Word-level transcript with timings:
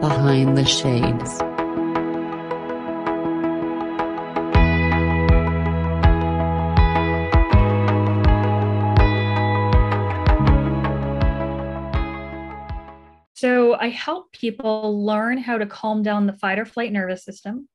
Behind 0.00 0.56
the 0.56 0.64
Shades. 0.64 1.38
So 13.34 13.74
I 13.74 13.88
help 13.88 14.32
people 14.32 15.04
learn 15.04 15.38
how 15.38 15.58
to 15.58 15.66
calm 15.66 16.02
down 16.02 16.26
the 16.26 16.32
fight 16.32 16.58
or 16.58 16.64
flight 16.64 16.92
nervous 16.92 17.24
system 17.24 17.68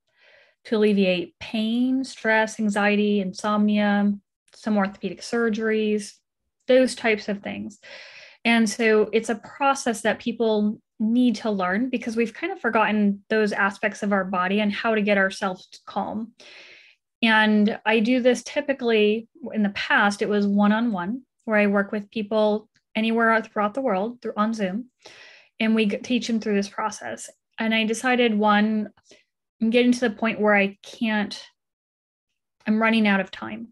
to 0.66 0.78
alleviate 0.78 1.38
pain, 1.40 2.04
stress, 2.04 2.60
anxiety, 2.60 3.20
insomnia, 3.20 4.14
some 4.56 4.78
orthopedic 4.78 5.22
surgeries, 5.22 6.14
those 6.68 6.96
types 6.96 7.28
of 7.28 7.42
things. 7.42 7.80
And 8.46 8.70
so 8.70 9.10
it's 9.12 9.30
a 9.30 9.36
process 9.36 10.02
that 10.02 10.20
people 10.20 10.82
need 11.00 11.36
to 11.36 11.52
learn 11.52 11.90
because 11.90 12.16
we've 12.16 12.34
kind 12.34 12.54
of 12.54 12.60
forgotten 12.60 13.24
those 13.30 13.52
aspects 13.52 14.04
of 14.04 14.14
our 14.14 14.24
body 14.24 14.60
and 14.60 14.72
how 14.72 14.96
to 14.96 15.02
get 15.02 15.18
ourselves 15.18 15.68
calm. 15.86 16.34
And 17.22 17.80
I 17.86 18.00
do 18.00 18.22
this 18.22 18.44
typically 18.44 19.28
in 19.54 19.64
the 19.64 19.70
past, 19.70 20.22
it 20.22 20.30
was 20.30 20.46
one 20.46 20.72
on 20.72 20.92
one, 20.92 21.24
where 21.46 21.58
I 21.58 21.68
work 21.68 21.92
with 21.92 22.12
people 22.12 22.70
anywhere 22.96 23.42
throughout 23.42 23.74
the 23.74 23.82
world 23.82 24.22
through, 24.22 24.34
on 24.38 24.54
Zoom 24.54 24.90
and 25.60 25.76
we 25.76 25.88
teach 25.88 26.28
them 26.28 26.40
through 26.40 26.56
this 26.56 26.70
process. 26.70 27.30
And 27.60 27.74
I 27.74 27.86
decided 27.86 28.38
one, 28.38 28.90
I'm 29.62 29.70
getting 29.70 29.92
to 29.92 30.00
the 30.00 30.10
point 30.10 30.40
where 30.40 30.56
I 30.56 30.78
can't, 30.84 31.42
I'm 32.68 32.82
running 32.82 33.08
out 33.08 33.20
of 33.20 33.32
time. 33.32 33.70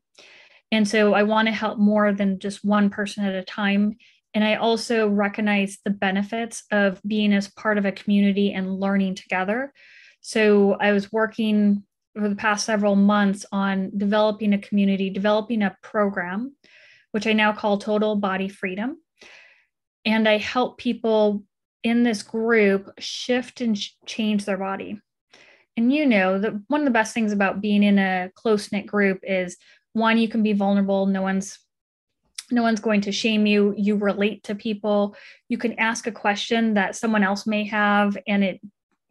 And 0.71 0.88
so 0.88 1.13
I 1.13 1.23
want 1.23 1.48
to 1.48 1.53
help 1.53 1.77
more 1.77 2.13
than 2.13 2.40
just 2.40 2.63
one 2.63 2.90
person 2.90 3.26
at 3.26 3.35
a 3.35 3.43
time. 3.43 3.98
And 4.34 4.44
I 4.44 4.55
also 4.55 5.09
recognize 5.09 5.80
the 5.84 5.91
benefits 5.91 6.63
of 6.71 7.02
being 7.05 7.34
as 7.34 7.49
part 7.49 7.77
of 7.77 7.85
a 7.85 7.91
community 7.91 8.54
and 8.54 8.80
learning 8.80 9.16
together. 9.16 9.73
So 10.21 10.73
I 10.73 10.94
was 10.94 11.12
working 11.12 11.84
for 12.15 12.29
the 12.29 12.35
past 12.35 12.65
several 12.65 12.96
months 12.96 13.46
on 13.51 13.91
developing 13.98 14.54
a 14.54 14.60
community, 14.60 15.10
developing 15.10 15.62
a 15.62 15.76
program, 15.82 16.55
which 17.12 17.27
I 17.27 17.34
now 17.34 17.51
call 17.54 17.77
Total 17.77 18.15
Body 18.15 18.48
Freedom. 18.48 18.98
And 20.05 20.27
I 20.27 20.38
help 20.38 20.77
people 20.77 21.43
in 21.84 22.04
this 22.04 22.23
group 22.23 22.91
shift 22.99 23.62
and 23.62 23.77
change 24.05 24.45
their 24.45 24.57
body. 24.57 24.99
And 25.77 25.91
you 25.91 26.05
know 26.05 26.40
that 26.40 26.54
one 26.68 26.82
of 26.82 26.85
the 26.85 26.91
best 26.91 27.13
things 27.13 27.32
about 27.32 27.62
being 27.62 27.84
in 27.84 27.98
a 27.98 28.29
close 28.35 28.71
knit 28.71 28.85
group 28.85 29.20
is 29.23 29.57
one, 29.93 30.18
you 30.18 30.27
can 30.27 30.43
be 30.43 30.54
vulnerable. 30.54 31.05
No 31.05 31.21
one's 31.21 31.60
no 32.52 32.62
one's 32.62 32.80
going 32.80 33.02
to 33.02 33.12
shame 33.12 33.46
you. 33.46 33.74
You 33.77 33.96
relate 33.96 34.44
to 34.44 34.55
people. 34.55 35.16
You 35.49 35.57
can 35.57 35.80
ask 35.80 36.07
a 36.07 36.12
question 36.12 36.76
that 36.76 36.96
someone 36.96 37.24
else 37.24 37.48
may 37.48 37.66
have, 37.66 38.18
and 38.27 38.44
it 38.44 38.62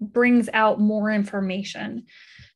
brings 0.00 0.48
out 0.52 0.80
more 0.80 1.10
information. 1.10 2.06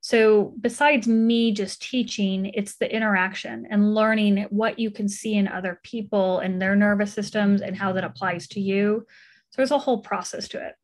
So, 0.00 0.54
besides 0.60 1.06
me 1.06 1.52
just 1.52 1.80
teaching, 1.80 2.46
it's 2.46 2.76
the 2.76 2.94
interaction 2.94 3.66
and 3.70 3.94
learning 3.94 4.46
what 4.50 4.78
you 4.78 4.90
can 4.90 5.08
see 5.08 5.34
in 5.34 5.48
other 5.48 5.80
people 5.82 6.40
and 6.40 6.60
their 6.60 6.76
nervous 6.76 7.12
systems 7.12 7.62
and 7.62 7.76
how 7.76 7.92
that 7.94 8.04
applies 8.04 8.46
to 8.48 8.60
you. 8.60 9.06
So 9.50 9.56
there's 9.58 9.70
a 9.70 9.78
whole 9.78 10.00
process 10.00 10.48
to 10.48 10.66
it. 10.66 10.74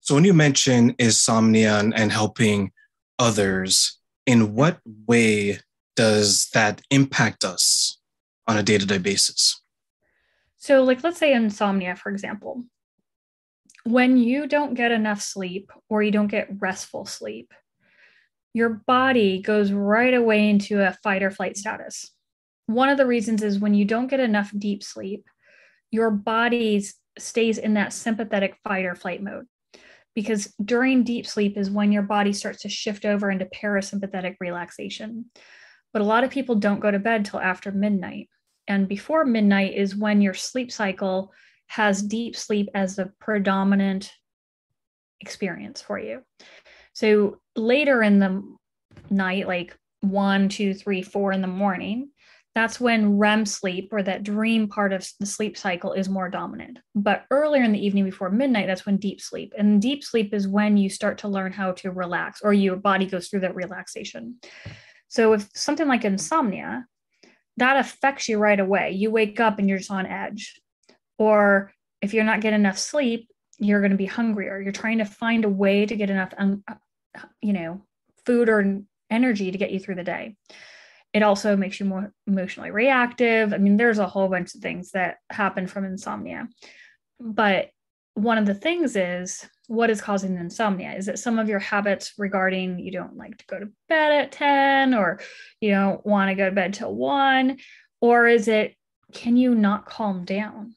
So 0.00 0.14
when 0.14 0.24
you 0.24 0.34
mention 0.34 0.94
insomnia 0.98 1.78
and, 1.78 2.12
helping 2.12 2.72
others, 3.18 3.98
in 4.26 4.54
what 4.54 4.78
way 5.06 5.58
does 5.96 6.50
that 6.50 6.82
impact 6.90 7.44
us 7.44 7.99
on 8.50 8.58
a 8.58 8.62
day-to-day 8.64 8.98
basis? 8.98 9.62
So 10.58 10.82
like 10.82 11.04
let's 11.04 11.18
say 11.18 11.32
insomnia, 11.32 11.94
for 11.94 12.10
example. 12.10 12.64
When 13.84 14.16
you 14.16 14.46
don't 14.46 14.74
get 14.74 14.90
enough 14.90 15.22
sleep 15.22 15.70
or 15.88 16.02
you 16.02 16.10
don't 16.10 16.26
get 16.26 16.48
restful 16.58 17.06
sleep, 17.06 17.54
your 18.52 18.82
body 18.86 19.40
goes 19.40 19.70
right 19.72 20.12
away 20.12 20.50
into 20.50 20.86
a 20.86 20.92
fight 20.92 21.22
or 21.22 21.30
flight 21.30 21.56
status. 21.56 22.10
One 22.66 22.88
of 22.88 22.98
the 22.98 23.06
reasons 23.06 23.42
is 23.42 23.58
when 23.60 23.74
you 23.74 23.84
don't 23.84 24.08
get 24.08 24.20
enough 24.20 24.52
deep 24.56 24.82
sleep, 24.82 25.24
your 25.92 26.10
body 26.10 26.84
stays 27.18 27.58
in 27.58 27.74
that 27.74 27.92
sympathetic 27.92 28.56
fight 28.64 28.84
or 28.84 28.96
flight 28.96 29.22
mode. 29.22 29.46
Because 30.14 30.52
during 30.62 31.04
deep 31.04 31.26
sleep 31.26 31.56
is 31.56 31.70
when 31.70 31.92
your 31.92 32.02
body 32.02 32.32
starts 32.32 32.62
to 32.62 32.68
shift 32.68 33.04
over 33.04 33.30
into 33.30 33.46
parasympathetic 33.46 34.34
relaxation. 34.40 35.26
But 35.92 36.02
a 36.02 36.04
lot 36.04 36.24
of 36.24 36.30
people 36.30 36.56
don't 36.56 36.80
go 36.80 36.90
to 36.90 36.98
bed 36.98 37.24
till 37.24 37.40
after 37.40 37.72
midnight. 37.72 38.28
And 38.68 38.88
before 38.88 39.24
midnight 39.24 39.74
is 39.74 39.96
when 39.96 40.20
your 40.20 40.34
sleep 40.34 40.70
cycle 40.70 41.32
has 41.66 42.02
deep 42.02 42.36
sleep 42.36 42.68
as 42.74 42.96
the 42.96 43.12
predominant 43.20 44.12
experience 45.20 45.80
for 45.80 45.98
you. 45.98 46.22
So 46.92 47.40
later 47.56 48.02
in 48.02 48.18
the 48.18 48.42
night, 49.10 49.46
like 49.46 49.76
one, 50.00 50.48
two, 50.48 50.74
three, 50.74 51.02
four 51.02 51.32
in 51.32 51.42
the 51.42 51.46
morning, 51.46 52.10
that's 52.54 52.80
when 52.80 53.18
REM 53.18 53.46
sleep 53.46 53.90
or 53.92 54.02
that 54.02 54.24
dream 54.24 54.66
part 54.68 54.92
of 54.92 55.08
the 55.20 55.26
sleep 55.26 55.56
cycle 55.56 55.92
is 55.92 56.08
more 56.08 56.28
dominant. 56.28 56.80
But 56.96 57.24
earlier 57.30 57.62
in 57.62 57.72
the 57.72 57.84
evening 57.84 58.04
before 58.04 58.30
midnight, 58.30 58.66
that's 58.66 58.84
when 58.84 58.96
deep 58.96 59.20
sleep. 59.20 59.52
And 59.56 59.80
deep 59.80 60.02
sleep 60.02 60.34
is 60.34 60.48
when 60.48 60.76
you 60.76 60.90
start 60.90 61.18
to 61.18 61.28
learn 61.28 61.52
how 61.52 61.72
to 61.72 61.92
relax 61.92 62.40
or 62.42 62.52
your 62.52 62.76
body 62.76 63.06
goes 63.06 63.28
through 63.28 63.40
that 63.40 63.54
relaxation. 63.54 64.36
So 65.06 65.32
if 65.34 65.48
something 65.54 65.86
like 65.86 66.04
insomnia, 66.04 66.86
that 67.56 67.76
affects 67.76 68.28
you 68.28 68.38
right 68.38 68.58
away. 68.58 68.92
You 68.92 69.10
wake 69.10 69.40
up 69.40 69.58
and 69.58 69.68
you're 69.68 69.78
just 69.78 69.90
on 69.90 70.06
edge. 70.06 70.60
Or 71.18 71.72
if 72.00 72.14
you're 72.14 72.24
not 72.24 72.40
getting 72.40 72.60
enough 72.60 72.78
sleep, 72.78 73.28
you're 73.58 73.80
going 73.80 73.90
to 73.90 73.96
be 73.96 74.06
hungrier. 74.06 74.60
You're 74.60 74.72
trying 74.72 74.98
to 74.98 75.04
find 75.04 75.44
a 75.44 75.50
way 75.50 75.84
to 75.84 75.96
get 75.96 76.10
enough, 76.10 76.32
um, 76.38 76.64
you 77.42 77.52
know, 77.52 77.82
food 78.24 78.48
or 78.48 78.80
energy 79.10 79.50
to 79.50 79.58
get 79.58 79.70
you 79.70 79.80
through 79.80 79.96
the 79.96 80.04
day 80.04 80.36
it 81.12 81.22
also 81.22 81.56
makes 81.56 81.80
you 81.80 81.86
more 81.86 82.12
emotionally 82.26 82.70
reactive. 82.70 83.52
I 83.52 83.58
mean, 83.58 83.76
there's 83.76 83.98
a 83.98 84.06
whole 84.06 84.28
bunch 84.28 84.54
of 84.54 84.60
things 84.60 84.92
that 84.92 85.16
happen 85.30 85.66
from 85.66 85.84
insomnia. 85.84 86.48
But 87.18 87.70
one 88.14 88.38
of 88.38 88.46
the 88.46 88.54
things 88.54 88.96
is 88.96 89.44
what 89.70 89.88
is 89.88 90.00
causing 90.00 90.34
the 90.34 90.40
insomnia? 90.40 90.92
Is 90.94 91.06
it 91.06 91.20
some 91.20 91.38
of 91.38 91.48
your 91.48 91.60
habits 91.60 92.14
regarding 92.18 92.80
you 92.80 92.90
don't 92.90 93.16
like 93.16 93.38
to 93.38 93.46
go 93.46 93.60
to 93.60 93.68
bed 93.88 94.10
at 94.10 94.32
10 94.32 94.94
or 94.94 95.20
you 95.60 95.70
don't 95.70 96.04
want 96.04 96.28
to 96.28 96.34
go 96.34 96.46
to 96.46 96.54
bed 96.54 96.74
till 96.74 96.92
1? 96.92 97.56
Or 98.00 98.26
is 98.26 98.48
it 98.48 98.74
can 99.14 99.36
you 99.36 99.54
not 99.54 99.86
calm 99.86 100.24
down? 100.24 100.74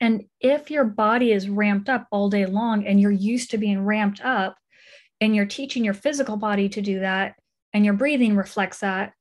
And 0.00 0.26
if 0.40 0.70
your 0.70 0.84
body 0.84 1.32
is 1.32 1.48
ramped 1.48 1.88
up 1.88 2.06
all 2.12 2.30
day 2.30 2.46
long 2.46 2.86
and 2.86 3.00
you're 3.00 3.10
used 3.10 3.50
to 3.50 3.58
being 3.58 3.84
ramped 3.84 4.20
up 4.20 4.56
and 5.20 5.34
you're 5.34 5.44
teaching 5.44 5.84
your 5.84 5.94
physical 5.94 6.36
body 6.36 6.68
to 6.68 6.80
do 6.80 7.00
that, 7.00 7.34
and 7.72 7.84
your 7.84 7.94
breathing 7.94 8.36
reflects 8.36 8.78
that, 8.80 9.14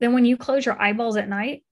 then 0.00 0.12
when 0.12 0.24
you 0.24 0.36
close 0.36 0.66
your 0.66 0.82
eyeballs 0.82 1.16
at 1.16 1.28
night, 1.28 1.62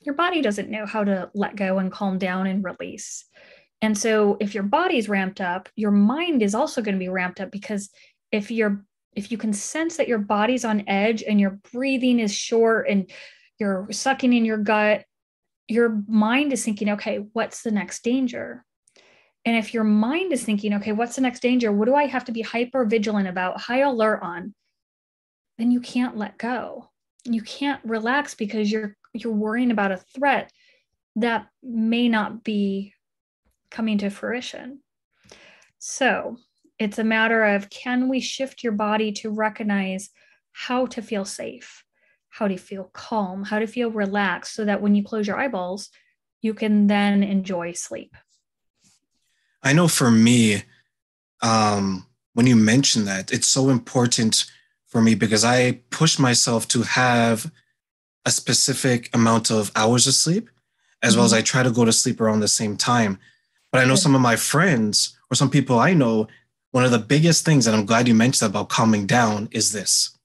your 0.00 0.14
body 0.14 0.40
doesn't 0.40 0.70
know 0.70 0.86
how 0.86 1.04
to 1.04 1.30
let 1.34 1.54
go 1.54 1.78
and 1.78 1.92
calm 1.92 2.16
down 2.16 2.46
and 2.46 2.64
release. 2.64 3.26
And 3.82 3.96
so 3.96 4.36
if 4.40 4.54
your 4.54 4.62
body's 4.62 5.08
ramped 5.08 5.40
up, 5.40 5.68
your 5.76 5.90
mind 5.90 6.42
is 6.42 6.54
also 6.54 6.82
going 6.82 6.94
to 6.94 6.98
be 6.98 7.08
ramped 7.08 7.40
up 7.40 7.50
because 7.50 7.90
if 8.32 8.50
you're 8.50 8.84
if 9.14 9.30
you 9.32 9.38
can 9.38 9.52
sense 9.52 9.96
that 9.96 10.08
your 10.08 10.18
body's 10.18 10.64
on 10.64 10.84
edge 10.88 11.22
and 11.22 11.40
your 11.40 11.58
breathing 11.72 12.20
is 12.20 12.34
short 12.34 12.86
and 12.88 13.10
you're 13.58 13.88
sucking 13.90 14.34
in 14.34 14.44
your 14.44 14.58
gut, 14.58 15.04
your 15.68 16.02
mind 16.06 16.52
is 16.52 16.62
thinking, 16.62 16.90
okay, 16.90 17.24
what's 17.32 17.62
the 17.62 17.70
next 17.70 18.04
danger? 18.04 18.62
And 19.46 19.56
if 19.56 19.72
your 19.72 19.84
mind 19.84 20.34
is 20.34 20.44
thinking, 20.44 20.74
okay, 20.74 20.92
what's 20.92 21.16
the 21.16 21.22
next 21.22 21.40
danger? 21.40 21.72
What 21.72 21.86
do 21.86 21.94
I 21.94 22.04
have 22.04 22.26
to 22.26 22.32
be 22.32 22.42
hyper 22.42 22.84
vigilant 22.84 23.26
about, 23.26 23.58
high 23.58 23.80
alert 23.80 24.20
on? 24.22 24.54
then 25.58 25.70
you 25.70 25.80
can't 25.80 26.16
let 26.16 26.38
go. 26.38 26.90
You 27.24 27.42
can't 27.42 27.80
relax 27.84 28.34
because 28.34 28.70
you're 28.70 28.96
you're 29.12 29.32
worrying 29.32 29.70
about 29.70 29.92
a 29.92 29.96
threat 29.96 30.52
that 31.16 31.46
may 31.62 32.08
not 32.08 32.44
be 32.44 32.92
coming 33.70 33.98
to 33.98 34.10
fruition. 34.10 34.80
So, 35.78 36.38
it's 36.78 36.98
a 36.98 37.04
matter 37.04 37.44
of 37.44 37.70
can 37.70 38.08
we 38.08 38.20
shift 38.20 38.62
your 38.62 38.72
body 38.72 39.12
to 39.12 39.30
recognize 39.30 40.10
how 40.52 40.86
to 40.86 41.02
feel 41.02 41.24
safe, 41.24 41.84
how 42.28 42.48
to 42.48 42.56
feel 42.56 42.90
calm, 42.92 43.44
how 43.44 43.58
to 43.58 43.66
feel 43.66 43.90
relaxed 43.90 44.54
so 44.54 44.64
that 44.64 44.82
when 44.82 44.94
you 44.94 45.02
close 45.02 45.26
your 45.26 45.38
eyeballs, 45.38 45.90
you 46.42 46.54
can 46.54 46.86
then 46.86 47.22
enjoy 47.22 47.72
sleep. 47.72 48.14
I 49.62 49.72
know 49.72 49.88
for 49.88 50.10
me, 50.10 50.62
um, 51.42 52.06
when 52.34 52.46
you 52.46 52.56
mention 52.56 53.04
that, 53.06 53.32
it's 53.32 53.48
so 53.48 53.68
important 53.70 54.44
for 54.86 55.00
me 55.00 55.14
because 55.14 55.44
I 55.44 55.80
push 55.90 56.18
myself 56.18 56.68
to 56.68 56.82
have 56.82 57.50
a 58.24 58.30
specific 58.30 59.14
amount 59.14 59.50
of 59.50 59.72
hours 59.74 60.06
of 60.06 60.14
sleep, 60.14 60.50
as 61.02 61.12
mm-hmm. 61.12 61.18
well 61.18 61.24
as 61.26 61.32
mm-hmm. 61.32 61.38
I 61.38 61.42
try 61.42 61.62
to 61.62 61.70
go 61.70 61.84
to 61.84 61.92
sleep 61.92 62.20
around 62.20 62.40
the 62.40 62.48
same 62.48 62.76
time. 62.76 63.18
But 63.76 63.82
I 63.82 63.88
know 63.88 63.94
some 63.94 64.14
of 64.14 64.22
my 64.22 64.36
friends 64.36 65.18
or 65.30 65.34
some 65.34 65.50
people 65.50 65.78
I 65.78 65.92
know, 65.92 66.28
one 66.70 66.84
of 66.84 66.92
the 66.92 66.98
biggest 66.98 67.44
things, 67.44 67.66
and 67.66 67.76
I'm 67.76 67.84
glad 67.84 68.08
you 68.08 68.14
mentioned 68.14 68.48
about 68.48 68.70
calming 68.70 69.06
down, 69.06 69.50
is 69.50 69.72
this. 69.72 70.16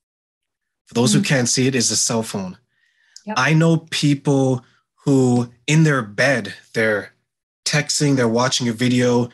For 0.85 0.93
those 0.93 1.11
mm-hmm. 1.11 1.19
who 1.19 1.25
can't 1.25 1.49
see 1.49 1.67
it, 1.67 1.75
is 1.75 1.91
a 1.91 1.97
cell 1.97 2.23
phone. 2.23 2.57
Yep. 3.25 3.35
I 3.37 3.53
know 3.53 3.85
people 3.91 4.63
who 5.03 5.51
in 5.67 5.83
their 5.83 6.01
bed, 6.01 6.53
they're 6.73 7.11
texting, 7.65 8.15
they're 8.15 8.25
watching 8.25 8.69
a 8.69 8.71
video, 8.71 9.27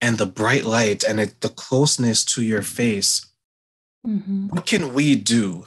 and 0.00 0.18
the 0.18 0.26
bright 0.26 0.64
light 0.64 1.02
and 1.02 1.18
it, 1.18 1.40
the 1.40 1.48
closeness 1.48 2.24
to 2.26 2.44
your 2.44 2.62
face, 2.62 3.26
mm-hmm. 4.06 4.50
what 4.50 4.66
can 4.66 4.94
we 4.94 5.16
do 5.16 5.66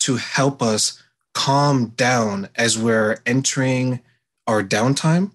to 0.00 0.16
help 0.16 0.60
us 0.60 1.02
calm 1.32 1.86
down 1.96 2.50
as 2.56 2.78
we're 2.78 3.22
entering 3.24 4.00
our 4.46 4.62
downtime, 4.62 5.30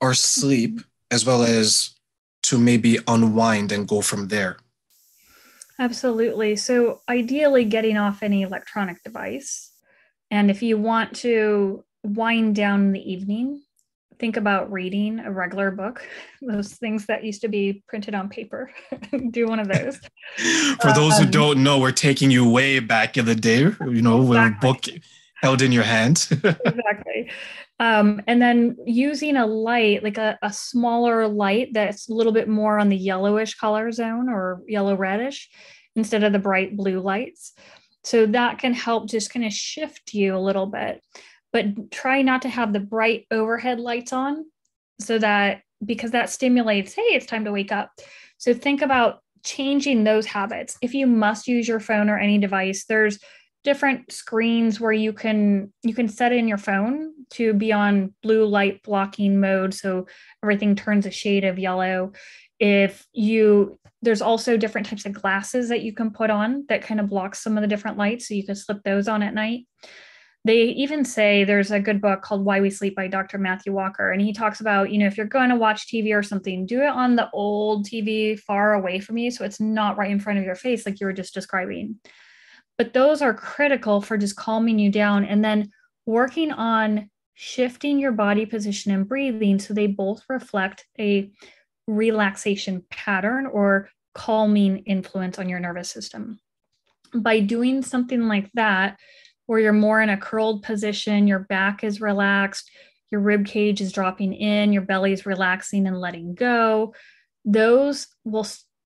our 0.00 0.14
sleep, 0.14 0.76
mm-hmm. 0.76 0.88
As 1.14 1.24
well 1.24 1.42
as 1.44 1.94
to 2.42 2.58
maybe 2.58 2.98
unwind 3.06 3.72
and 3.72 3.88
go 3.88 4.00
from 4.00 4.28
there? 4.28 4.58
Absolutely. 5.78 6.56
So, 6.56 7.00
ideally, 7.08 7.64
getting 7.64 7.96
off 7.96 8.22
any 8.22 8.42
electronic 8.42 9.02
device. 9.02 9.72
And 10.30 10.50
if 10.50 10.62
you 10.62 10.76
want 10.76 11.14
to 11.16 11.84
wind 12.02 12.56
down 12.56 12.80
in 12.80 12.92
the 12.92 13.12
evening, 13.12 13.62
think 14.18 14.36
about 14.36 14.70
reading 14.70 15.20
a 15.20 15.30
regular 15.30 15.70
book, 15.70 16.06
those 16.42 16.72
things 16.74 17.06
that 17.06 17.24
used 17.24 17.40
to 17.42 17.48
be 17.48 17.82
printed 17.88 18.14
on 18.14 18.28
paper. 18.28 18.70
Do 19.30 19.46
one 19.46 19.60
of 19.60 19.68
those. 19.68 19.98
For 20.80 20.92
those 20.92 21.14
um, 21.18 21.24
who 21.24 21.30
don't 21.30 21.62
know, 21.62 21.78
we're 21.78 21.92
taking 21.92 22.30
you 22.30 22.48
way 22.48 22.78
back 22.80 23.16
in 23.16 23.24
the 23.24 23.34
day, 23.34 23.60
you 23.60 24.02
know, 24.02 24.20
exactly. 24.20 24.28
with 24.28 24.38
a 24.38 24.56
book 24.60 25.02
held 25.42 25.62
in 25.62 25.72
your 25.72 25.84
hand. 25.84 26.26
exactly. 26.30 27.30
Um, 27.80 28.22
and 28.26 28.40
then 28.40 28.76
using 28.86 29.36
a 29.36 29.46
light, 29.46 30.04
like 30.04 30.18
a, 30.18 30.38
a 30.42 30.52
smaller 30.52 31.26
light 31.26 31.70
that's 31.72 32.08
a 32.08 32.14
little 32.14 32.32
bit 32.32 32.48
more 32.48 32.78
on 32.78 32.88
the 32.88 32.96
yellowish 32.96 33.56
color 33.56 33.90
zone 33.90 34.28
or 34.28 34.62
yellow 34.68 34.96
reddish 34.96 35.50
instead 35.96 36.22
of 36.22 36.32
the 36.32 36.38
bright 36.38 36.76
blue 36.76 37.00
lights. 37.00 37.52
So 38.04 38.26
that 38.26 38.58
can 38.58 38.74
help 38.74 39.08
just 39.08 39.32
kind 39.32 39.44
of 39.44 39.52
shift 39.52 40.14
you 40.14 40.36
a 40.36 40.38
little 40.38 40.66
bit 40.66 41.02
but 41.54 41.92
try 41.92 42.20
not 42.20 42.42
to 42.42 42.48
have 42.48 42.72
the 42.72 42.80
bright 42.80 43.26
overhead 43.30 43.78
lights 43.78 44.12
on 44.12 44.44
so 45.00 45.18
that 45.20 45.62
because 45.84 46.10
that 46.10 46.28
stimulates, 46.28 46.94
hey, 46.94 47.02
it's 47.02 47.26
time 47.26 47.44
to 47.44 47.52
wake 47.52 47.70
up. 47.70 47.92
So 48.38 48.52
think 48.52 48.82
about 48.82 49.20
changing 49.44 50.02
those 50.02 50.26
habits. 50.26 50.76
If 50.82 50.94
you 50.94 51.06
must 51.06 51.46
use 51.46 51.68
your 51.68 51.78
phone 51.78 52.10
or 52.10 52.18
any 52.18 52.38
device, 52.38 52.86
there's 52.86 53.20
different 53.62 54.10
screens 54.10 54.80
where 54.80 54.92
you 54.92 55.12
can 55.12 55.72
you 55.84 55.94
can 55.94 56.08
set 56.08 56.32
in 56.32 56.48
your 56.48 56.58
phone 56.58 57.12
to 57.30 57.52
be 57.52 57.72
on 57.72 58.14
blue 58.22 58.46
light 58.46 58.82
blocking 58.82 59.40
mode 59.40 59.74
so 59.74 60.06
everything 60.42 60.74
turns 60.74 61.06
a 61.06 61.10
shade 61.10 61.44
of 61.44 61.58
yellow 61.58 62.12
if 62.60 63.06
you 63.12 63.78
there's 64.02 64.22
also 64.22 64.56
different 64.56 64.86
types 64.86 65.06
of 65.06 65.12
glasses 65.12 65.68
that 65.70 65.82
you 65.82 65.92
can 65.92 66.10
put 66.10 66.30
on 66.30 66.64
that 66.68 66.82
kind 66.82 67.00
of 67.00 67.08
blocks 67.08 67.42
some 67.42 67.56
of 67.56 67.62
the 67.62 67.68
different 67.68 67.96
lights 67.96 68.28
so 68.28 68.34
you 68.34 68.44
can 68.44 68.54
slip 68.54 68.82
those 68.82 69.08
on 69.08 69.22
at 69.22 69.34
night 69.34 69.66
they 70.46 70.64
even 70.64 71.06
say 71.06 71.44
there's 71.44 71.70
a 71.70 71.80
good 71.80 72.02
book 72.02 72.20
called 72.20 72.44
Why 72.44 72.60
We 72.60 72.68
Sleep 72.68 72.94
by 72.94 73.08
Dr. 73.08 73.38
Matthew 73.38 73.72
Walker. 73.72 74.12
And 74.12 74.20
he 74.20 74.34
talks 74.34 74.60
about, 74.60 74.92
you 74.92 74.98
know, 74.98 75.06
if 75.06 75.16
you're 75.16 75.26
going 75.26 75.48
to 75.48 75.56
watch 75.56 75.86
TV 75.86 76.14
or 76.14 76.22
something, 76.22 76.66
do 76.66 76.82
it 76.82 76.88
on 76.88 77.16
the 77.16 77.30
old 77.32 77.86
TV 77.86 78.38
far 78.38 78.74
away 78.74 79.00
from 79.00 79.16
you. 79.16 79.30
So 79.30 79.44
it's 79.44 79.58
not 79.58 79.96
right 79.96 80.10
in 80.10 80.20
front 80.20 80.38
of 80.38 80.44
your 80.44 80.54
face, 80.54 80.84
like 80.84 81.00
you 81.00 81.06
were 81.06 81.14
just 81.14 81.32
describing. 81.32 81.98
But 82.76 82.92
those 82.92 83.22
are 83.22 83.32
critical 83.32 84.02
for 84.02 84.18
just 84.18 84.36
calming 84.36 84.78
you 84.78 84.90
down 84.90 85.24
and 85.24 85.42
then 85.42 85.70
working 86.04 86.52
on 86.52 87.08
shifting 87.34 87.98
your 87.98 88.12
body 88.12 88.46
position 88.46 88.92
and 88.92 89.08
breathing 89.08 89.58
so 89.58 89.74
they 89.74 89.86
both 89.86 90.22
reflect 90.28 90.86
a 90.98 91.30
relaxation 91.86 92.84
pattern 92.90 93.46
or 93.46 93.88
calming 94.14 94.78
influence 94.78 95.38
on 95.38 95.48
your 95.48 95.60
nervous 95.60 95.90
system. 95.90 96.38
By 97.14 97.40
doing 97.40 97.82
something 97.82 98.28
like 98.28 98.50
that, 98.54 98.98
where 99.46 99.60
you're 99.60 99.72
more 99.72 100.00
in 100.00 100.08
a 100.08 100.16
curled 100.16 100.62
position, 100.62 101.26
your 101.26 101.40
back 101.40 101.84
is 101.84 102.00
relaxed, 102.00 102.70
your 103.10 103.20
rib 103.20 103.46
cage 103.46 103.80
is 103.80 103.92
dropping 103.92 104.32
in, 104.32 104.72
your 104.72 104.82
belly 104.82 105.12
is 105.12 105.26
relaxing 105.26 105.86
and 105.86 106.00
letting 106.00 106.34
go. 106.34 106.94
Those 107.44 108.06
will 108.24 108.46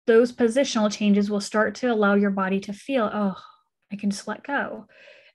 those 0.05 0.31
positional 0.31 0.91
changes 0.91 1.29
will 1.29 1.41
start 1.41 1.75
to 1.75 1.87
allow 1.87 2.15
your 2.15 2.31
body 2.31 2.61
to 2.61 2.71
feel, 2.71 3.09
oh, 3.13 3.35
I 3.91 3.97
can 3.97 4.09
just 4.09 4.27
let 4.27 4.43
go. 4.43 4.87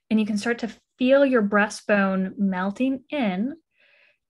And 0.09 0.19
you 0.19 0.25
can 0.25 0.37
start 0.37 0.59
to 0.59 0.69
feel 1.03 1.25
your 1.25 1.43
breastbone 1.43 2.37
melting 2.37 3.03
in, 3.09 3.55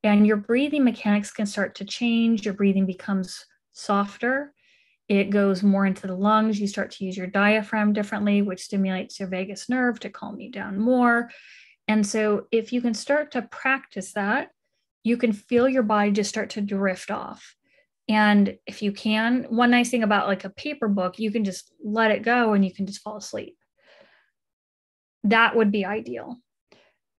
and 0.03 0.25
your 0.25 0.37
breathing 0.37 0.83
mechanics 0.83 1.31
can 1.31 1.45
start 1.45 1.75
to 1.75 1.85
change. 1.85 2.45
Your 2.45 2.55
breathing 2.55 2.85
becomes 2.85 3.45
softer 3.73 4.53
it 5.09 5.29
goes 5.29 5.63
more 5.63 5.85
into 5.85 6.07
the 6.07 6.15
lungs. 6.15 6.59
You 6.59 6.67
start 6.67 6.91
to 6.91 7.05
use 7.05 7.17
your 7.17 7.27
diaphragm 7.27 7.93
differently, 7.93 8.41
which 8.41 8.63
stimulates 8.63 9.19
your 9.19 9.29
vagus 9.29 9.69
nerve 9.69 9.99
to 10.01 10.09
calm 10.09 10.39
you 10.39 10.49
down 10.51 10.79
more. 10.79 11.29
And 11.87 12.07
so, 12.07 12.47
if 12.51 12.71
you 12.71 12.81
can 12.81 12.93
start 12.93 13.31
to 13.31 13.41
practice 13.41 14.13
that, 14.13 14.49
you 15.03 15.17
can 15.17 15.33
feel 15.33 15.67
your 15.67 15.83
body 15.83 16.11
just 16.11 16.29
start 16.29 16.51
to 16.51 16.61
drift 16.61 17.11
off. 17.11 17.55
And 18.07 18.57
if 18.65 18.81
you 18.81 18.93
can, 18.93 19.43
one 19.49 19.71
nice 19.71 19.89
thing 19.89 20.03
about 20.03 20.27
like 20.27 20.45
a 20.45 20.49
paper 20.49 20.87
book, 20.87 21.19
you 21.19 21.31
can 21.31 21.43
just 21.43 21.73
let 21.83 22.11
it 22.11 22.23
go 22.23 22.53
and 22.53 22.63
you 22.63 22.73
can 22.73 22.85
just 22.85 23.01
fall 23.01 23.17
asleep. 23.17 23.57
That 25.25 25.55
would 25.55 25.71
be 25.71 25.85
ideal. 25.85 26.37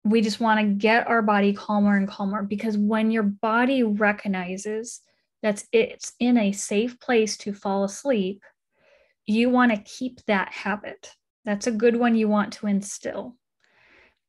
We 0.04 0.20
just 0.20 0.40
want 0.40 0.60
to 0.60 0.66
get 0.66 1.08
our 1.08 1.22
body 1.22 1.52
calmer 1.52 1.96
and 1.96 2.06
calmer 2.06 2.42
because 2.42 2.76
when 2.76 3.10
your 3.10 3.22
body 3.22 3.82
recognizes 3.82 5.00
that 5.42 5.64
it's 5.72 6.12
in 6.20 6.36
a 6.36 6.52
safe 6.52 7.00
place 7.00 7.36
to 7.38 7.52
fall 7.52 7.84
asleep, 7.84 8.42
you 9.26 9.50
want 9.50 9.72
to 9.72 9.82
keep 9.82 10.24
that 10.26 10.52
habit. 10.52 11.10
That's 11.44 11.66
a 11.66 11.72
good 11.72 11.96
one 11.96 12.14
you 12.14 12.28
want 12.28 12.54
to 12.54 12.66
instill. 12.66 13.36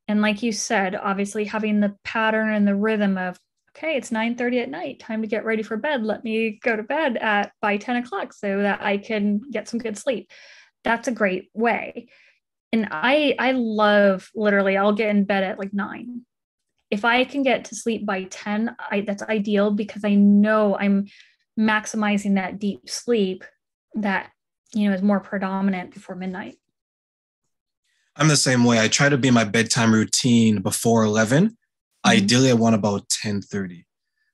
And 0.08 0.22
like 0.22 0.42
you 0.42 0.52
said, 0.52 0.94
obviously 0.94 1.44
having 1.44 1.80
the 1.80 1.96
pattern 2.04 2.52
and 2.52 2.66
the 2.66 2.74
rhythm 2.74 3.18
of, 3.18 3.38
okay, 3.76 3.96
it's 3.96 4.12
9 4.12 4.36
30 4.36 4.60
at 4.60 4.70
night, 4.70 5.00
time 5.00 5.22
to 5.22 5.28
get 5.28 5.44
ready 5.44 5.62
for 5.62 5.76
bed. 5.76 6.02
Let 6.02 6.22
me 6.22 6.58
go 6.62 6.76
to 6.76 6.82
bed 6.82 7.16
at 7.16 7.52
by 7.60 7.76
10 7.76 7.96
o'clock 7.96 8.32
so 8.32 8.62
that 8.62 8.82
I 8.82 8.98
can 8.98 9.40
get 9.50 9.68
some 9.68 9.80
good 9.80 9.98
sleep. 9.98 10.30
That's 10.84 11.08
a 11.08 11.12
great 11.12 11.50
way. 11.52 12.08
And 12.76 12.88
I 12.90 13.34
I 13.38 13.52
love 13.52 14.30
literally, 14.34 14.76
I'll 14.76 14.92
get 14.92 15.10
in 15.10 15.24
bed 15.24 15.44
at 15.44 15.58
like 15.58 15.72
nine 15.72 16.22
if 16.90 17.04
I 17.04 17.24
can 17.24 17.42
get 17.42 17.64
to 17.66 17.74
sleep 17.74 18.06
by 18.06 18.24
10, 18.24 18.76
I, 18.90 19.00
that's 19.00 19.22
ideal 19.22 19.70
because 19.70 20.04
I 20.04 20.14
know 20.14 20.76
I'm 20.76 21.06
maximizing 21.58 22.34
that 22.36 22.58
deep 22.58 22.88
sleep 22.88 23.44
that 23.94 24.30
you 24.74 24.88
know 24.88 24.94
is 24.94 25.02
more 25.02 25.20
predominant 25.20 25.92
before 25.94 26.14
midnight. 26.14 26.56
I'm 28.16 28.28
the 28.28 28.36
same 28.36 28.64
way. 28.64 28.80
I 28.80 28.88
try 28.88 29.08
to 29.08 29.18
be 29.18 29.30
my 29.30 29.44
bedtime 29.44 29.92
routine 29.92 30.62
before 30.62 31.04
11. 31.04 31.46
Mm-hmm. 31.46 32.10
Ideally, 32.10 32.50
I 32.50 32.54
want 32.54 32.74
about 32.74 33.08
10 33.08 33.42
30 33.42 33.84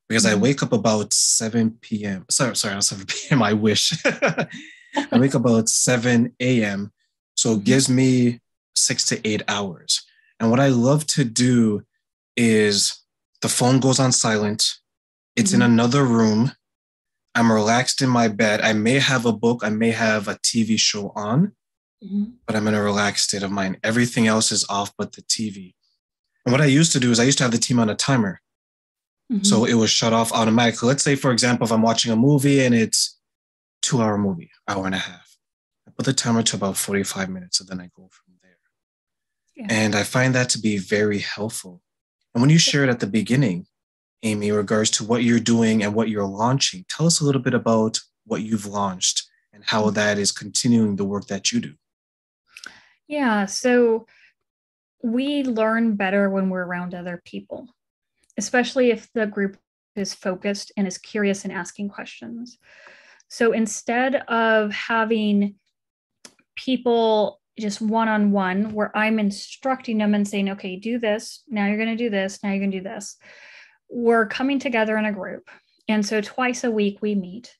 because 0.08 0.24
mm-hmm. 0.24 0.32
I 0.38 0.40
wake 0.40 0.62
up 0.62 0.72
about 0.72 1.12
7 1.12 1.78
p.m. 1.80 2.26
Sorry, 2.30 2.54
sorry, 2.54 2.74
not 2.74 2.84
7 2.84 3.06
p.m. 3.06 3.42
I 3.42 3.54
wish. 3.54 3.92
I 4.04 4.48
wake 5.12 5.34
up 5.34 5.42
about 5.42 5.70
7 5.70 6.34
a.m. 6.38 6.92
So 7.34 7.52
it 7.52 7.54
mm-hmm. 7.54 7.64
gives 7.64 7.88
me 7.88 8.40
six 8.74 9.04
to 9.06 9.26
eight 9.26 9.42
hours. 9.48 10.04
And 10.40 10.50
what 10.50 10.60
I 10.60 10.68
love 10.68 11.06
to 11.08 11.24
do 11.24 11.82
is 12.36 13.00
the 13.40 13.48
phone 13.48 13.80
goes 13.80 14.00
on 14.00 14.12
silent. 14.12 14.78
It's 15.36 15.52
mm-hmm. 15.52 15.62
in 15.62 15.70
another 15.70 16.04
room. 16.04 16.52
I'm 17.34 17.50
relaxed 17.50 18.02
in 18.02 18.08
my 18.08 18.28
bed. 18.28 18.60
I 18.60 18.72
may 18.72 18.98
have 18.98 19.24
a 19.24 19.32
book, 19.32 19.60
I 19.62 19.70
may 19.70 19.90
have 19.90 20.28
a 20.28 20.34
TV 20.34 20.78
show 20.78 21.12
on, 21.14 21.52
mm-hmm. 22.04 22.24
but 22.46 22.56
I'm 22.56 22.68
in 22.68 22.74
a 22.74 22.82
relaxed 22.82 23.28
state 23.28 23.42
of 23.42 23.50
mind. 23.50 23.78
Everything 23.82 24.26
else 24.26 24.52
is 24.52 24.66
off 24.68 24.92
but 24.98 25.12
the 25.12 25.22
TV. 25.22 25.74
And 26.44 26.52
what 26.52 26.60
I 26.60 26.66
used 26.66 26.92
to 26.92 27.00
do 27.00 27.10
is 27.10 27.20
I 27.20 27.24
used 27.24 27.38
to 27.38 27.44
have 27.44 27.52
the 27.52 27.58
team 27.58 27.78
on 27.78 27.88
a 27.88 27.94
timer. 27.94 28.40
Mm-hmm. 29.32 29.44
So 29.44 29.64
it 29.64 29.74
was 29.74 29.90
shut 29.90 30.12
off 30.12 30.32
automatically. 30.32 30.88
Let's 30.88 31.02
say, 31.02 31.14
for 31.14 31.30
example, 31.30 31.64
if 31.64 31.72
I'm 31.72 31.82
watching 31.82 32.12
a 32.12 32.16
movie 32.16 32.64
and 32.64 32.74
it's 32.74 33.18
two 33.80 34.02
hour 34.02 34.18
movie, 34.18 34.50
hour 34.68 34.84
and 34.86 34.94
a 34.94 34.98
half. 34.98 35.36
I 35.86 35.90
put 35.90 36.04
the 36.04 36.12
timer 36.12 36.42
to 36.42 36.56
about 36.56 36.76
45 36.76 37.28
minutes 37.28 37.60
and 37.60 37.68
then 37.68 37.80
I 37.80 37.90
go 37.96 38.08
from. 38.10 38.31
Yeah. 39.54 39.66
And 39.68 39.94
I 39.94 40.02
find 40.02 40.34
that 40.34 40.48
to 40.50 40.58
be 40.58 40.78
very 40.78 41.18
helpful 41.18 41.82
and 42.34 42.40
when 42.40 42.50
you 42.50 42.58
shared 42.58 42.88
at 42.88 43.00
the 43.00 43.06
beginning, 43.06 43.66
Amy, 44.22 44.48
in 44.48 44.54
regards 44.54 44.90
to 44.92 45.04
what 45.04 45.22
you're 45.22 45.40
doing 45.40 45.82
and 45.82 45.94
what 45.94 46.08
you're 46.08 46.24
launching, 46.24 46.84
tell 46.88 47.06
us 47.06 47.20
a 47.20 47.24
little 47.24 47.42
bit 47.42 47.54
about 47.54 48.00
what 48.24 48.42
you've 48.42 48.66
launched 48.66 49.28
and 49.52 49.62
how 49.64 49.84
mm-hmm. 49.84 49.94
that 49.94 50.18
is 50.18 50.32
continuing 50.32 50.96
the 50.96 51.04
work 51.04 51.26
that 51.26 51.52
you 51.52 51.60
do. 51.60 51.74
Yeah, 53.08 53.46
so 53.46 54.06
we 55.02 55.42
learn 55.42 55.96
better 55.96 56.30
when 56.30 56.48
we're 56.48 56.64
around 56.64 56.94
other 56.94 57.20
people, 57.24 57.68
especially 58.38 58.90
if 58.90 59.12
the 59.12 59.26
group 59.26 59.58
is 59.94 60.14
focused 60.14 60.72
and 60.76 60.86
is 60.86 60.96
curious 60.96 61.44
and 61.44 61.52
asking 61.52 61.90
questions. 61.90 62.56
So 63.28 63.52
instead 63.52 64.14
of 64.14 64.72
having 64.72 65.56
people 66.56 67.41
just 67.58 67.80
one 67.80 68.08
on 68.08 68.32
one 68.32 68.72
where 68.72 68.96
I'm 68.96 69.18
instructing 69.18 69.98
them 69.98 70.14
and 70.14 70.26
saying, 70.26 70.50
okay, 70.50 70.76
do 70.76 70.98
this. 70.98 71.42
Now 71.48 71.66
you're 71.66 71.76
going 71.76 71.96
to 71.96 71.96
do 71.96 72.10
this. 72.10 72.42
Now 72.42 72.50
you're 72.50 72.58
going 72.58 72.70
to 72.70 72.78
do 72.78 72.84
this. 72.84 73.16
We're 73.90 74.26
coming 74.26 74.58
together 74.58 74.96
in 74.96 75.04
a 75.04 75.12
group. 75.12 75.48
And 75.88 76.04
so 76.04 76.20
twice 76.20 76.64
a 76.64 76.70
week 76.70 77.02
we 77.02 77.14
meet. 77.14 77.54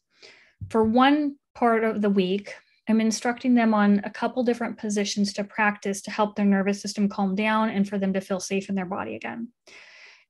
For 0.71 0.83
one 0.83 1.37
part 1.55 1.85
of 1.85 2.01
the 2.01 2.11
week, 2.11 2.55
I'm 2.89 3.01
instructing 3.01 3.55
them 3.55 3.75
on 3.75 4.01
a 4.05 4.11
couple 4.11 4.43
different 4.43 4.79
positions 4.79 5.33
to 5.35 5.45
practice 5.45 6.03
to 6.03 6.11
help 6.11 6.35
their 6.35 6.47
nervous 6.47 6.81
system 6.81 7.09
calm 7.09 7.35
down 7.35 7.71
and 7.71 7.89
for 7.89 7.99
them 7.99 8.13
to 8.15 8.21
feel 8.21 8.41
safe 8.41 8.69
in 8.69 8.75
their 8.75 8.87
body 8.87 9.15
again. 9.15 9.49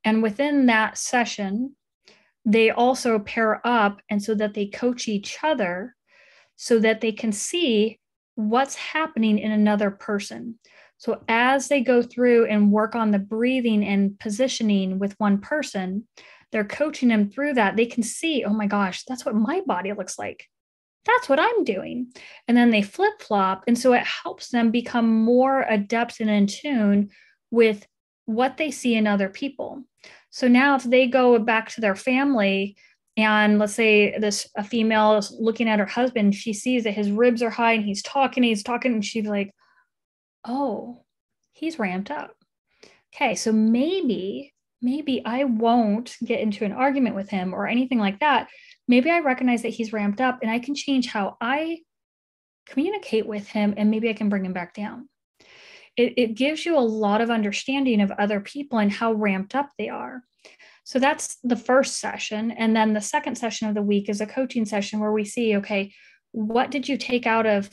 And 0.04 0.22
within 0.22 0.66
that 0.66 0.98
session, 0.98 1.76
they 2.44 2.70
also 2.70 3.18
pair 3.20 3.64
up 3.66 4.00
and 4.10 4.22
so 4.22 4.34
that 4.34 4.54
they 4.54 4.66
coach 4.66 5.06
each 5.06 5.38
other 5.42 5.94
so 6.56 6.78
that 6.80 7.00
they 7.00 7.12
can 7.12 7.32
see 7.32 8.00
what's 8.34 8.74
happening 8.74 9.38
in 9.38 9.52
another 9.52 9.90
person. 9.90 10.58
So 10.98 11.22
as 11.28 11.68
they 11.68 11.80
go 11.80 12.02
through 12.02 12.46
and 12.46 12.70
work 12.70 12.94
on 12.94 13.10
the 13.10 13.18
breathing 13.18 13.84
and 13.84 14.18
positioning 14.18 14.98
with 14.98 15.18
one 15.18 15.38
person, 15.38 16.06
they're 16.52 16.64
coaching 16.64 17.08
them 17.08 17.28
through 17.28 17.54
that. 17.54 17.76
They 17.76 17.86
can 17.86 18.02
see, 18.02 18.44
oh 18.44 18.52
my 18.52 18.66
gosh, 18.66 19.04
that's 19.04 19.24
what 19.24 19.34
my 19.34 19.62
body 19.66 19.92
looks 19.92 20.18
like. 20.18 20.46
That's 21.04 21.28
what 21.28 21.40
I'm 21.40 21.64
doing. 21.64 22.12
And 22.46 22.56
then 22.56 22.70
they 22.70 22.82
flip 22.82 23.20
flop. 23.20 23.64
And 23.66 23.76
so 23.76 23.92
it 23.94 24.04
helps 24.04 24.50
them 24.50 24.70
become 24.70 25.24
more 25.24 25.62
adept 25.68 26.20
and 26.20 26.30
in 26.30 26.46
tune 26.46 27.10
with 27.50 27.86
what 28.26 28.56
they 28.56 28.70
see 28.70 28.94
in 28.94 29.06
other 29.06 29.28
people. 29.28 29.82
So 30.30 30.46
now 30.46 30.76
if 30.76 30.84
they 30.84 31.06
go 31.08 31.38
back 31.38 31.70
to 31.70 31.80
their 31.80 31.96
family 31.96 32.76
and 33.16 33.58
let's 33.58 33.74
say 33.74 34.18
this 34.18 34.48
a 34.56 34.64
female 34.64 35.18
is 35.18 35.36
looking 35.38 35.68
at 35.68 35.78
her 35.78 35.86
husband, 35.86 36.34
she 36.34 36.52
sees 36.52 36.84
that 36.84 36.92
his 36.94 37.10
ribs 37.10 37.42
are 37.42 37.50
high 37.50 37.74
and 37.74 37.84
he's 37.84 38.02
talking, 38.02 38.42
he's 38.42 38.62
talking, 38.62 38.92
and 38.92 39.04
she's 39.04 39.26
like, 39.26 39.52
oh, 40.46 41.04
he's 41.52 41.78
ramped 41.78 42.10
up. 42.10 42.34
Okay, 43.14 43.34
so 43.34 43.52
maybe, 43.52 44.54
maybe 44.80 45.22
I 45.24 45.44
won't 45.44 46.16
get 46.24 46.40
into 46.40 46.64
an 46.64 46.72
argument 46.72 47.14
with 47.14 47.28
him 47.28 47.52
or 47.52 47.66
anything 47.66 47.98
like 47.98 48.20
that. 48.20 48.48
Maybe 48.88 49.10
I 49.10 49.20
recognize 49.20 49.62
that 49.62 49.68
he's 49.68 49.92
ramped 49.92 50.20
up 50.20 50.38
and 50.40 50.50
I 50.50 50.58
can 50.58 50.74
change 50.74 51.06
how 51.08 51.36
I 51.40 51.80
communicate 52.66 53.26
with 53.26 53.46
him 53.46 53.74
and 53.76 53.90
maybe 53.90 54.08
I 54.08 54.14
can 54.14 54.30
bring 54.30 54.46
him 54.46 54.54
back 54.54 54.74
down. 54.74 55.08
It, 55.96 56.14
it 56.16 56.34
gives 56.34 56.64
you 56.64 56.78
a 56.78 56.80
lot 56.80 57.20
of 57.20 57.30
understanding 57.30 58.00
of 58.00 58.10
other 58.12 58.40
people 58.40 58.78
and 58.78 58.90
how 58.90 59.12
ramped 59.12 59.54
up 59.54 59.68
they 59.76 59.90
are. 59.90 60.22
So 60.84 60.98
that's 60.98 61.36
the 61.44 61.56
first 61.56 62.00
session. 62.00 62.50
And 62.50 62.74
then 62.74 62.92
the 62.92 63.00
second 63.00 63.36
session 63.36 63.68
of 63.68 63.74
the 63.74 63.82
week 63.82 64.08
is 64.08 64.20
a 64.20 64.26
coaching 64.26 64.64
session 64.64 65.00
where 65.00 65.12
we 65.12 65.24
see 65.24 65.56
okay, 65.56 65.92
what 66.32 66.70
did 66.70 66.88
you 66.88 66.96
take 66.96 67.26
out 67.26 67.46
of 67.46 67.70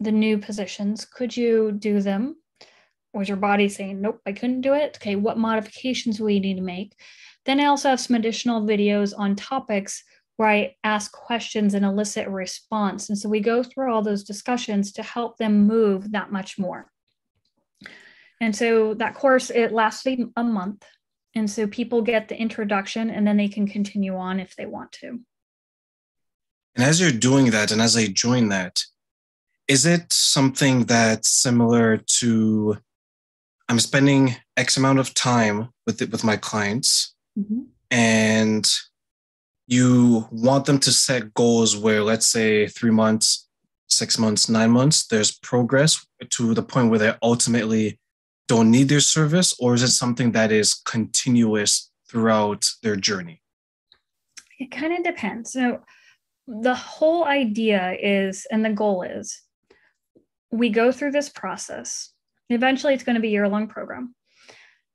the 0.00 0.12
new 0.12 0.38
positions? 0.38 1.04
Could 1.04 1.36
you 1.36 1.72
do 1.72 2.00
them? 2.00 2.36
Was 3.12 3.28
your 3.28 3.36
body 3.38 3.68
saying, 3.68 4.00
nope, 4.00 4.20
I 4.26 4.32
couldn't 4.32 4.60
do 4.60 4.74
it? 4.74 4.98
Okay, 4.98 5.16
what 5.16 5.38
modifications 5.38 6.18
you 6.18 6.26
need 6.26 6.56
to 6.56 6.62
make? 6.62 6.94
Then 7.46 7.60
I 7.60 7.66
also 7.66 7.88
have 7.90 8.00
some 8.00 8.16
additional 8.16 8.62
videos 8.62 9.14
on 9.16 9.36
topics 9.36 10.02
where 10.36 10.48
I 10.48 10.76
ask 10.84 11.12
questions 11.12 11.74
and 11.74 11.84
elicit 11.84 12.26
a 12.26 12.30
response. 12.30 13.08
And 13.08 13.18
so 13.18 13.28
we 13.28 13.40
go 13.40 13.62
through 13.62 13.92
all 13.92 14.02
those 14.02 14.24
discussions 14.24 14.92
to 14.92 15.02
help 15.02 15.38
them 15.38 15.66
move 15.66 16.12
that 16.12 16.30
much 16.30 16.58
more. 16.58 16.90
And 18.40 18.54
so 18.54 18.94
that 18.94 19.14
course, 19.14 19.48
it 19.50 19.72
lasts 19.72 20.06
a 20.06 20.44
month. 20.44 20.84
And 21.36 21.50
so 21.50 21.66
people 21.66 22.00
get 22.00 22.28
the 22.28 22.36
introduction 22.36 23.10
and 23.10 23.26
then 23.26 23.36
they 23.36 23.46
can 23.46 23.68
continue 23.68 24.16
on 24.16 24.40
if 24.40 24.56
they 24.56 24.64
want 24.64 24.90
to. 24.92 25.20
And 26.74 26.84
as 26.84 26.98
you're 26.98 27.12
doing 27.12 27.50
that, 27.50 27.70
and 27.70 27.80
as 27.80 27.94
I 27.96 28.06
join 28.06 28.48
that, 28.48 28.82
is 29.68 29.84
it 29.84 30.12
something 30.12 30.84
that's 30.84 31.28
similar 31.28 31.98
to 32.20 32.78
I'm 33.68 33.80
spending 33.80 34.36
X 34.56 34.76
amount 34.76 34.98
of 34.98 35.12
time 35.12 35.68
with 35.86 36.00
it, 36.00 36.10
with 36.10 36.22
my 36.24 36.36
clients, 36.36 37.14
mm-hmm. 37.38 37.62
and 37.90 38.72
you 39.66 40.28
want 40.30 40.66
them 40.66 40.78
to 40.78 40.92
set 40.92 41.34
goals 41.34 41.76
where, 41.76 42.02
let's 42.02 42.26
say, 42.26 42.68
three 42.68 42.92
months, 42.92 43.48
six 43.88 44.18
months, 44.18 44.48
nine 44.48 44.70
months, 44.70 45.06
there's 45.08 45.36
progress 45.36 46.06
to 46.30 46.54
the 46.54 46.62
point 46.62 46.90
where 46.90 47.00
they're 47.00 47.18
ultimately 47.22 47.98
don't 48.48 48.70
need 48.70 48.88
their 48.88 49.00
service, 49.00 49.54
or 49.58 49.74
is 49.74 49.82
it 49.82 49.88
something 49.88 50.32
that 50.32 50.52
is 50.52 50.74
continuous 50.74 51.90
throughout 52.08 52.68
their 52.82 52.96
journey? 52.96 53.42
It 54.58 54.70
kind 54.70 54.92
of 54.92 55.04
depends. 55.04 55.52
So, 55.52 55.82
the 56.48 56.74
whole 56.74 57.24
idea 57.24 57.96
is, 58.00 58.46
and 58.52 58.64
the 58.64 58.70
goal 58.70 59.02
is, 59.02 59.42
we 60.52 60.70
go 60.70 60.92
through 60.92 61.10
this 61.10 61.28
process. 61.28 62.12
Eventually, 62.48 62.94
it's 62.94 63.02
going 63.02 63.16
to 63.16 63.20
be 63.20 63.28
a 63.28 63.32
year 63.32 63.48
long 63.48 63.66
program, 63.66 64.14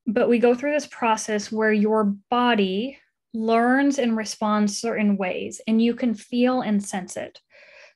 but 0.08 0.30
we 0.30 0.40
go 0.40 0.56
through 0.56 0.72
this 0.72 0.88
process 0.88 1.52
where 1.52 1.74
your 1.74 2.06
body 2.30 2.98
learns 3.34 4.00
and 4.00 4.16
responds 4.16 4.80
certain 4.80 5.18
ways, 5.18 5.60
and 5.68 5.82
you 5.82 5.94
can 5.94 6.14
feel 6.14 6.62
and 6.62 6.84
sense 6.84 7.18
it. 7.18 7.40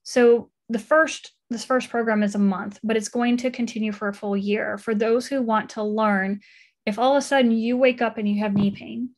So, 0.04 0.52
the 0.70 0.80
first 0.80 1.32
this 1.50 1.66
first 1.66 1.90
program 1.90 2.24
is 2.24 2.34
a 2.34 2.40
month, 2.40 2.80
but 2.84 2.98
it's 2.98 3.08
going 3.08 3.38
to 3.38 3.52
continue 3.52 3.92
for 3.92 4.08
a 4.08 4.14
full 4.14 4.36
year. 4.36 4.78
For 4.78 4.96
those 4.96 5.28
who 5.28 5.42
want 5.42 5.70
to 5.72 5.84
learn, 5.84 6.42
if 6.86 6.98
all 6.98 7.16
of 7.16 7.18
a 7.18 7.22
sudden 7.22 7.52
you 7.52 7.78
wake 7.78 8.02
up 8.02 8.18
and 8.18 8.28
you 8.28 8.40
have 8.40 8.54
knee 8.54 8.72
pain, 8.72 9.10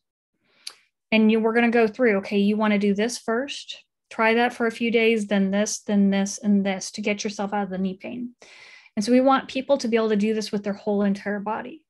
and 1.10 1.32
you 1.32 1.40
we're 1.40 1.54
going 1.54 1.64
to 1.64 1.70
go 1.70 1.86
through, 1.86 2.18
okay, 2.18 2.38
you 2.38 2.56
want 2.56 2.72
to 2.74 2.78
do 2.78 2.94
this 2.94 3.16
first, 3.16 3.82
try 4.10 4.34
that 4.34 4.52
for 4.52 4.66
a 4.66 4.72
few 4.72 4.90
days, 4.90 5.26
then 5.26 5.50
this, 5.50 5.80
then 5.80 6.10
this, 6.10 6.38
and 6.38 6.66
this 6.66 6.90
to 6.92 7.00
get 7.00 7.24
yourself 7.24 7.54
out 7.54 7.64
of 7.64 7.70
the 7.70 7.78
knee 7.78 7.96
pain. 7.96 8.34
And 8.94 9.04
so 9.04 9.12
we 9.12 9.20
want 9.20 9.48
people 9.48 9.78
to 9.78 9.88
be 9.88 9.96
able 9.96 10.10
to 10.10 10.16
do 10.16 10.34
this 10.34 10.52
with 10.52 10.64
their 10.64 10.72
whole 10.74 11.02
entire 11.02 11.40
body. 11.40 11.82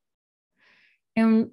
And 1.15 1.51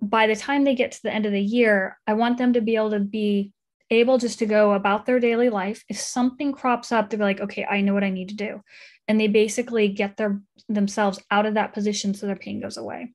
by 0.00 0.26
the 0.26 0.36
time 0.36 0.64
they 0.64 0.74
get 0.74 0.92
to 0.92 1.02
the 1.02 1.12
end 1.12 1.26
of 1.26 1.32
the 1.32 1.40
year, 1.40 1.98
I 2.06 2.14
want 2.14 2.38
them 2.38 2.54
to 2.54 2.60
be 2.60 2.76
able 2.76 2.92
to 2.92 3.00
be 3.00 3.52
able 3.92 4.18
just 4.18 4.38
to 4.40 4.46
go 4.46 4.72
about 4.72 5.06
their 5.06 5.20
daily 5.20 5.50
life. 5.50 5.84
If 5.88 6.00
something 6.00 6.52
crops 6.52 6.90
up, 6.90 7.10
they'll 7.10 7.18
be 7.18 7.24
like, 7.24 7.40
okay, 7.40 7.64
I 7.64 7.82
know 7.82 7.94
what 7.94 8.04
I 8.04 8.10
need 8.10 8.30
to 8.30 8.34
do. 8.34 8.60
And 9.06 9.20
they 9.20 9.28
basically 9.28 9.88
get 9.88 10.16
their 10.16 10.40
themselves 10.68 11.20
out 11.30 11.46
of 11.46 11.54
that 11.54 11.74
position 11.74 12.14
so 12.14 12.26
their 12.26 12.36
pain 12.36 12.60
goes 12.60 12.76
away. 12.76 13.12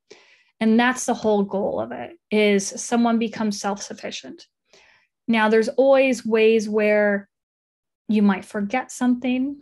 And 0.60 0.80
that's 0.80 1.06
the 1.06 1.14
whole 1.14 1.44
goal 1.44 1.80
of 1.80 1.92
it 1.92 2.12
is 2.32 2.68
someone 2.68 3.20
becomes 3.20 3.60
self-sufficient. 3.60 4.46
Now 5.28 5.50
there's 5.50 5.70
always 5.70 6.26
ways 6.26 6.70
where 6.70 7.28
you 8.08 8.22
might 8.22 8.46
forget 8.46 8.92
something. 8.92 9.62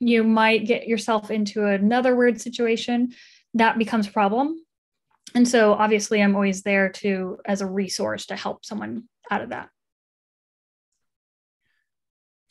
You 0.00 0.24
might 0.24 0.66
get 0.66 0.88
yourself 0.88 1.30
into 1.30 1.66
another 1.66 2.16
weird 2.16 2.40
situation 2.40 3.12
that 3.54 3.78
becomes 3.78 4.08
a 4.08 4.12
problem. 4.12 4.60
And 5.34 5.46
so 5.46 5.74
obviously 5.74 6.22
I'm 6.22 6.34
always 6.34 6.62
there 6.62 6.88
to 6.90 7.38
as 7.44 7.60
a 7.60 7.66
resource 7.66 8.26
to 8.26 8.36
help 8.36 8.64
someone 8.64 9.04
out 9.30 9.42
of 9.42 9.50
that. 9.50 9.68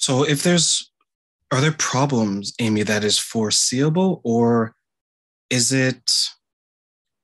So 0.06 0.22
if 0.22 0.44
there's 0.44 0.92
are 1.52 1.60
there 1.60 1.72
problems, 1.72 2.54
Amy, 2.60 2.84
that 2.84 3.04
is 3.04 3.18
foreseeable, 3.18 4.22
or 4.24 4.76
is 5.50 5.72
it 5.72 6.12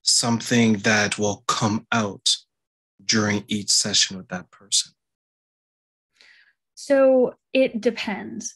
something 0.01 0.77
that 0.77 1.19
will 1.19 1.43
come 1.47 1.85
out 1.91 2.27
during 3.05 3.43
each 3.47 3.69
session 3.69 4.17
with 4.17 4.29
that 4.29 4.49
person? 4.49 4.93
So 6.73 7.35
it 7.53 7.81
depends. 7.81 8.55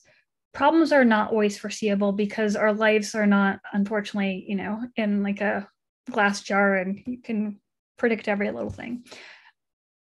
Problems 0.55 0.91
are 0.91 1.05
not 1.05 1.29
always 1.29 1.59
foreseeable 1.59 2.11
because 2.11 2.55
our 2.55 2.73
lives 2.73 3.13
are 3.13 3.27
not, 3.27 3.59
unfortunately, 3.73 4.43
you 4.47 4.55
know, 4.55 4.81
in 4.95 5.21
like 5.21 5.41
a 5.41 5.69
glass 6.09 6.41
jar 6.41 6.77
and 6.77 6.99
you 7.05 7.21
can 7.21 7.59
predict 7.99 8.27
every 8.27 8.49
little 8.49 8.71
thing. 8.71 9.03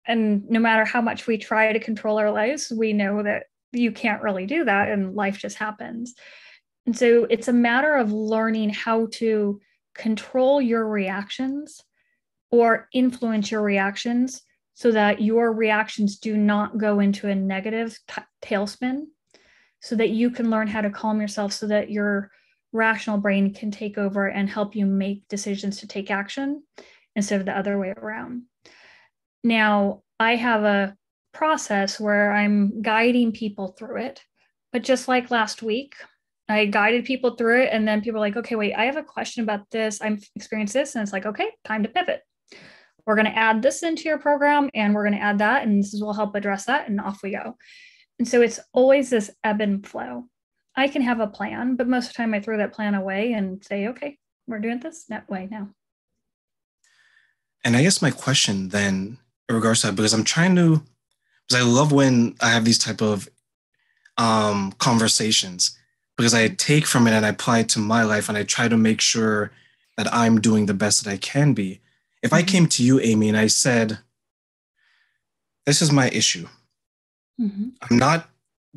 And 0.05 0.47
no 0.47 0.59
matter 0.59 0.85
how 0.85 1.01
much 1.01 1.25
we 1.25 1.39
try 1.39 1.73
to 1.73 1.79
control 1.79 2.19
our 2.19 2.29
lives, 2.29 2.71
we 2.75 2.93
know 2.93 3.23
that 3.23 3.45
you 3.71 3.91
can't 3.91 4.21
really 4.21 4.45
do 4.45 4.65
that 4.65 4.89
and 4.89 5.15
life 5.15 5.37
just 5.37 5.57
happens. 5.57 6.13
And 6.85 6.97
so 6.97 7.25
it's 7.29 7.47
a 7.47 7.53
matter 7.53 7.95
of 7.95 8.11
learning 8.11 8.71
how 8.71 9.07
to 9.13 9.59
control 9.93 10.61
your 10.61 10.87
reactions 10.87 11.81
or 12.49 12.87
influence 12.93 13.51
your 13.51 13.61
reactions 13.61 14.41
so 14.73 14.91
that 14.91 15.21
your 15.21 15.53
reactions 15.53 16.17
do 16.17 16.35
not 16.35 16.77
go 16.77 16.99
into 16.99 17.27
a 17.27 17.35
negative 17.35 17.97
t- 18.07 18.21
tailspin 18.41 19.03
so 19.81 19.95
that 19.95 20.09
you 20.09 20.29
can 20.29 20.49
learn 20.49 20.67
how 20.67 20.81
to 20.81 20.89
calm 20.89 21.21
yourself 21.21 21.53
so 21.53 21.67
that 21.67 21.91
your 21.91 22.31
rational 22.71 23.17
brain 23.17 23.53
can 23.53 23.71
take 23.71 23.97
over 23.97 24.27
and 24.27 24.49
help 24.49 24.75
you 24.75 24.85
make 24.85 25.27
decisions 25.27 25.77
to 25.77 25.87
take 25.87 26.09
action 26.09 26.63
instead 27.15 27.39
of 27.39 27.45
the 27.45 27.57
other 27.57 27.77
way 27.77 27.93
around. 27.97 28.43
Now, 29.43 30.03
I 30.19 30.35
have 30.35 30.63
a 30.63 30.95
process 31.33 31.99
where 31.99 32.31
I'm 32.31 32.81
guiding 32.81 33.31
people 33.31 33.69
through 33.69 33.97
it. 33.97 34.23
But 34.71 34.83
just 34.83 35.07
like 35.07 35.31
last 35.31 35.61
week, 35.61 35.95
I 36.47 36.65
guided 36.65 37.05
people 37.05 37.35
through 37.35 37.63
it, 37.63 37.69
and 37.71 37.87
then 37.87 38.01
people 38.01 38.17
are 38.17 38.27
like, 38.27 38.37
okay, 38.37 38.55
wait, 38.55 38.73
I 38.73 38.85
have 38.85 38.97
a 38.97 39.03
question 39.03 39.43
about 39.43 39.69
this. 39.69 40.01
I'm 40.01 40.19
experienced 40.35 40.73
this. 40.73 40.95
And 40.95 41.01
it's 41.01 41.13
like, 41.13 41.25
okay, 41.25 41.49
time 41.65 41.83
to 41.83 41.89
pivot. 41.89 42.21
We're 43.05 43.15
going 43.15 43.25
to 43.25 43.37
add 43.37 43.61
this 43.61 43.83
into 43.83 44.03
your 44.03 44.19
program 44.19 44.69
and 44.73 44.93
we're 44.93 45.03
going 45.03 45.17
to 45.17 45.23
add 45.23 45.39
that. 45.39 45.63
And 45.63 45.81
this 45.81 45.97
will 45.99 46.13
help 46.13 46.35
address 46.35 46.65
that. 46.65 46.87
And 46.87 47.01
off 47.01 47.23
we 47.23 47.31
go. 47.31 47.55
And 48.19 48.27
so 48.27 48.41
it's 48.41 48.59
always 48.73 49.09
this 49.09 49.31
ebb 49.43 49.61
and 49.61 49.85
flow. 49.85 50.25
I 50.75 50.87
can 50.87 51.01
have 51.01 51.19
a 51.19 51.27
plan, 51.27 51.75
but 51.75 51.87
most 51.87 52.07
of 52.07 52.13
the 52.13 52.17
time 52.17 52.33
I 52.33 52.39
throw 52.39 52.57
that 52.57 52.73
plan 52.73 52.93
away 52.95 53.33
and 53.33 53.63
say, 53.63 53.87
okay, 53.87 54.17
we're 54.47 54.59
doing 54.59 54.79
this 54.79 55.05
that 55.05 55.29
way 55.29 55.47
now. 55.49 55.69
And 57.63 57.75
I 57.75 57.83
guess 57.83 58.01
my 58.01 58.11
question 58.11 58.69
then, 58.69 59.17
in 59.49 59.55
regards 59.55 59.81
to 59.81 59.87
that, 59.87 59.95
because 59.95 60.13
I'm 60.13 60.23
trying 60.23 60.55
to 60.55 60.83
because 61.51 61.65
I 61.65 61.69
love 61.69 61.91
when 61.91 62.35
I 62.39 62.49
have 62.49 62.63
these 62.63 62.77
type 62.77 63.01
of 63.01 63.29
um, 64.17 64.71
conversations 64.77 65.77
because 66.15 66.33
I 66.33 66.47
take 66.47 66.85
from 66.85 67.07
it 67.07 67.11
and 67.11 67.25
I 67.25 67.29
apply 67.29 67.59
it 67.59 67.69
to 67.69 67.79
my 67.79 68.03
life 68.03 68.29
and 68.29 68.37
I 68.37 68.43
try 68.43 68.69
to 68.69 68.77
make 68.77 69.01
sure 69.01 69.51
that 69.97 70.13
I'm 70.13 70.39
doing 70.39 70.65
the 70.65 70.73
best 70.73 71.03
that 71.03 71.11
I 71.11 71.17
can 71.17 71.53
be. 71.53 71.81
If 72.23 72.31
I 72.31 72.39
mm-hmm. 72.39 72.47
came 72.47 72.67
to 72.67 72.83
you, 72.83 73.01
Amy, 73.01 73.27
and 73.27 73.37
I 73.37 73.47
said, 73.47 73.99
this 75.65 75.81
is 75.81 75.91
my 75.91 76.09
issue. 76.09 76.47
Mm-hmm. 77.39 77.69
I'm 77.81 77.97
not 77.97 78.29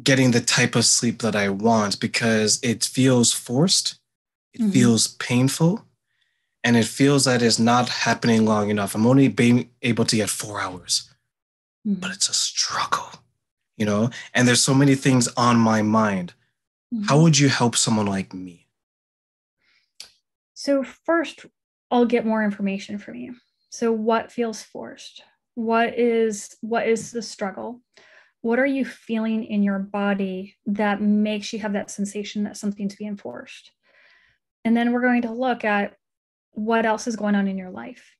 getting 0.03 0.33
the 0.33 0.41
type 0.41 0.75
of 0.75 0.85
sleep 0.85 1.23
that 1.23 1.37
I 1.37 1.51
want 1.51 2.01
because 2.01 2.59
it 2.63 2.83
feels 2.83 3.33
forced, 3.33 3.97
it 4.53 4.63
mm-hmm. 4.63 4.71
feels 4.71 5.09
painful, 5.09 5.85
and 6.65 6.77
it 6.77 6.87
feels 6.87 7.25
that 7.27 7.43
it's 7.43 7.61
not 7.61 7.89
happening 7.89 8.45
long 8.45 8.69
enough. 8.71 8.97
I'm 8.97 9.07
only 9.07 9.29
being 9.29 9.71
able 9.83 10.07
to 10.07 10.17
get 10.17 10.31
four 10.31 10.61
hours, 10.61 11.14
mm-hmm. 11.87 12.01
but 12.01 12.11
it's 12.11 12.29
a 12.29 12.35
struggle, 12.35 13.11
you 13.77 13.87
know? 13.87 14.11
And 14.35 14.47
there's 14.47 14.63
so 14.63 14.75
many 14.75 14.95
things 14.95 15.29
on 15.37 15.57
my 15.57 15.83
mind. 15.83 16.35
How 17.07 17.15
mm-hmm. 17.15 17.23
would 17.23 17.39
you 17.39 17.49
help 17.49 17.77
someone 17.77 18.07
like 18.07 18.33
me? 18.33 18.69
So, 20.55 20.83
first, 20.83 21.47
I'll 21.91 22.07
get 22.07 22.25
more 22.25 22.45
information 22.45 22.99
from 22.99 23.17
you. 23.17 23.35
So, 23.71 23.93
what 23.93 24.33
feels 24.33 24.63
forced? 24.63 25.23
What 25.55 25.99
is 25.99 26.57
what 26.61 26.89
is 26.89 27.13
the 27.13 27.23
struggle? 27.23 27.81
what 28.45 28.59
are 28.59 28.67
you 28.67 28.85
feeling 28.85 29.43
in 29.43 29.63
your 29.63 29.79
body 29.79 30.55
that 30.67 31.01
makes 31.01 31.51
you 31.51 31.59
have 31.61 31.73
that 31.73 31.91
sensation 31.91 32.45
that 32.45 32.59
something's 32.59 32.95
being 32.95 33.17
forced? 33.17 33.73
And 34.67 34.77
then 34.77 34.93
we're 34.93 35.01
going 35.01 35.23
to 35.23 35.33
look 35.33 35.65
at 35.65 35.97
what 36.51 36.85
else 36.85 37.07
is 37.07 37.17
going 37.17 37.37
on 37.37 37.49
in 37.49 37.57
your 37.57 37.71
life. 37.71 38.14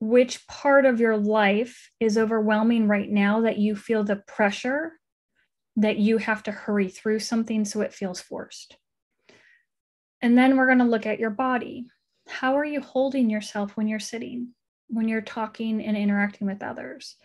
Which 0.00 0.46
part 0.46 0.86
of 0.86 0.98
your 0.98 1.16
life 1.16 1.90
is 2.00 2.18
overwhelming 2.18 2.88
right 2.88 3.08
now 3.08 3.42
that 3.42 3.58
you 3.58 3.76
feel 3.76 4.02
the 4.02 4.16
pressure 4.16 4.94
that 5.76 5.98
you 5.98 6.18
have 6.18 6.42
to 6.44 6.52
hurry 6.52 6.88
through 6.88 7.20
something 7.20 7.64
so 7.64 7.82
it 7.82 7.94
feels 7.94 8.20
forced? 8.20 8.76
And 10.22 10.36
then 10.36 10.56
we're 10.56 10.66
going 10.66 10.78
to 10.78 10.84
look 10.84 11.06
at 11.06 11.20
your 11.20 11.30
body. 11.30 11.86
How 12.28 12.58
are 12.58 12.64
you 12.64 12.80
holding 12.80 13.30
yourself 13.30 13.76
when 13.76 13.88
you're 13.88 13.98
sitting, 13.98 14.48
when 14.88 15.08
you're 15.08 15.20
talking 15.20 15.84
and 15.84 15.96
interacting 15.96 16.46
with 16.46 16.62
others? 16.62 17.16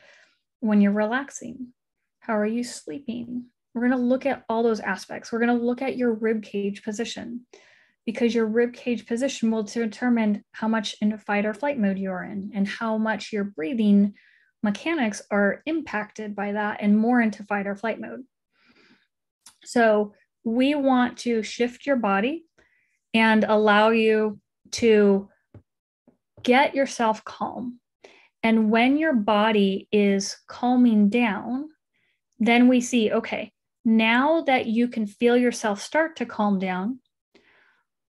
when 0.66 0.82
you're 0.82 0.92
relaxing? 0.92 1.68
How 2.20 2.38
are 2.38 2.46
you 2.46 2.64
sleeping? 2.64 3.46
We're 3.74 3.88
going 3.88 3.92
to 3.92 3.98
look 3.98 4.26
at 4.26 4.44
all 4.50 4.64
those 4.64 4.80
aspects. 4.80 5.32
We're 5.32 5.40
going 5.40 5.58
to 5.58 5.66
look 5.66 5.82
at 5.82 5.98
your 5.98 6.14
rib 6.14 6.44
cage 6.44 6.84
position 6.84 7.46
because 8.06 8.36
your 8.36 8.46
rib 8.46 8.74
cage 8.74 9.06
position 9.06 9.52
will 9.52 9.64
determine 9.64 10.44
how 10.52 10.68
much 10.68 10.96
in 11.02 11.18
fight 11.18 11.46
or 11.46 11.54
flight 11.54 11.80
mode 11.80 11.98
you're 11.98 12.24
in 12.24 12.52
and 12.54 12.68
how 12.68 12.98
much 12.98 13.34
your 13.34 13.44
breathing 13.44 14.14
mechanics 14.62 15.22
are 15.32 15.62
impacted 15.66 16.36
by 16.36 16.52
that 16.52 16.78
and 16.82 16.98
more 16.98 17.22
into 17.22 17.44
fight 17.44 17.68
or 17.68 17.76
flight 17.76 18.00
mode. 18.00 18.24
So, 19.64 20.14
we 20.44 20.76
want 20.76 21.18
to 21.20 21.42
shift 21.42 21.88
your 21.88 21.96
body 21.96 22.46
and 23.16 23.44
allow 23.44 23.90
you 23.90 24.40
to 24.74 25.28
get 26.44 26.76
yourself 26.76 27.24
calm 27.24 27.80
and 28.46 28.70
when 28.70 29.00
your 29.00 29.14
body 29.14 29.88
is 29.92 30.38
calming 30.48 31.10
down, 31.10 31.68
then 32.38 32.68
we 32.68 32.80
see, 32.80 33.12
okay, 33.12 33.52
now 33.84 34.42
that 34.42 34.68
you 34.68 34.88
can 34.88 35.08
feel 35.08 35.36
yourself 35.36 35.82
start 35.82 36.18
to 36.18 36.28
calm 36.28 36.60
down, 36.60 37.00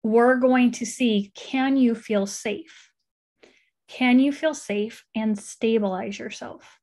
we're 0.06 0.36
going 0.36 0.70
to 0.70 0.86
see 0.86 1.32
can 1.34 1.78
you 1.78 1.96
feel 1.96 2.28
safe? 2.28 2.92
Can 3.88 4.20
you 4.20 4.32
feel 4.32 4.54
safe 4.54 5.04
and 5.16 5.38
stabilize 5.38 6.20
yourself? 6.20 6.80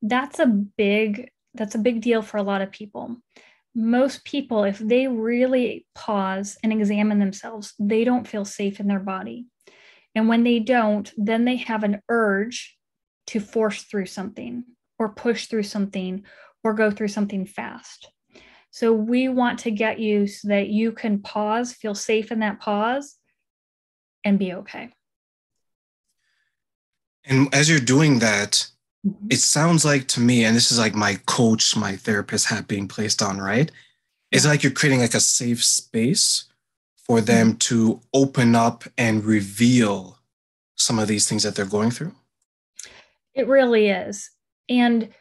That's 0.00 0.38
a 0.38 0.46
big 0.46 1.30
that's 1.54 1.74
a 1.74 1.78
big 1.78 2.02
deal 2.02 2.22
for 2.22 2.36
a 2.36 2.44
lot 2.44 2.62
of 2.62 2.70
people. 2.70 3.16
Most 3.74 4.24
people 4.24 4.62
if 4.62 4.78
they 4.78 5.08
really 5.08 5.86
pause 5.96 6.56
and 6.62 6.72
examine 6.72 7.18
themselves, 7.18 7.74
they 7.80 8.04
don't 8.04 8.28
feel 8.28 8.44
safe 8.44 8.78
in 8.78 8.86
their 8.86 9.00
body. 9.00 9.46
And 10.14 10.28
when 10.28 10.44
they 10.44 10.60
don't, 10.60 11.12
then 11.16 11.44
they 11.44 11.56
have 11.56 11.82
an 11.82 12.00
urge 12.08 12.78
to 13.26 13.40
force 13.40 13.82
through 13.82 14.06
something 14.06 14.62
or 15.00 15.08
push 15.08 15.46
through 15.46 15.64
something 15.64 16.22
or 16.62 16.74
go 16.74 16.92
through 16.92 17.08
something 17.08 17.44
fast. 17.44 18.12
So 18.76 18.92
we 18.92 19.30
want 19.30 19.60
to 19.60 19.70
get 19.70 20.00
you 20.00 20.26
so 20.26 20.48
that 20.48 20.68
you 20.68 20.92
can 20.92 21.20
pause, 21.20 21.72
feel 21.72 21.94
safe 21.94 22.30
in 22.30 22.40
that 22.40 22.60
pause, 22.60 23.16
and 24.22 24.38
be 24.38 24.52
okay. 24.52 24.92
And 27.24 27.48
as 27.54 27.70
you're 27.70 27.78
doing 27.78 28.18
that, 28.18 28.68
mm-hmm. 29.02 29.28
it 29.30 29.38
sounds 29.38 29.86
like 29.86 30.08
to 30.08 30.20
me, 30.20 30.44
and 30.44 30.54
this 30.54 30.70
is 30.70 30.78
like 30.78 30.94
my 30.94 31.18
coach, 31.24 31.74
my 31.74 31.96
therapist 31.96 32.48
hat 32.48 32.68
being 32.68 32.86
placed 32.86 33.22
on, 33.22 33.38
right? 33.38 33.72
It's 34.30 34.44
like 34.44 34.62
you're 34.62 34.72
creating 34.72 35.00
like 35.00 35.14
a 35.14 35.20
safe 35.20 35.64
space 35.64 36.44
for 36.98 37.22
them 37.22 37.52
mm-hmm. 37.52 37.56
to 37.56 38.02
open 38.12 38.54
up 38.54 38.84
and 38.98 39.24
reveal 39.24 40.18
some 40.74 40.98
of 40.98 41.08
these 41.08 41.26
things 41.26 41.44
that 41.44 41.54
they're 41.54 41.64
going 41.64 41.92
through? 41.92 42.12
It 43.32 43.48
really 43.48 43.88
is. 43.88 44.32
And 44.68 45.14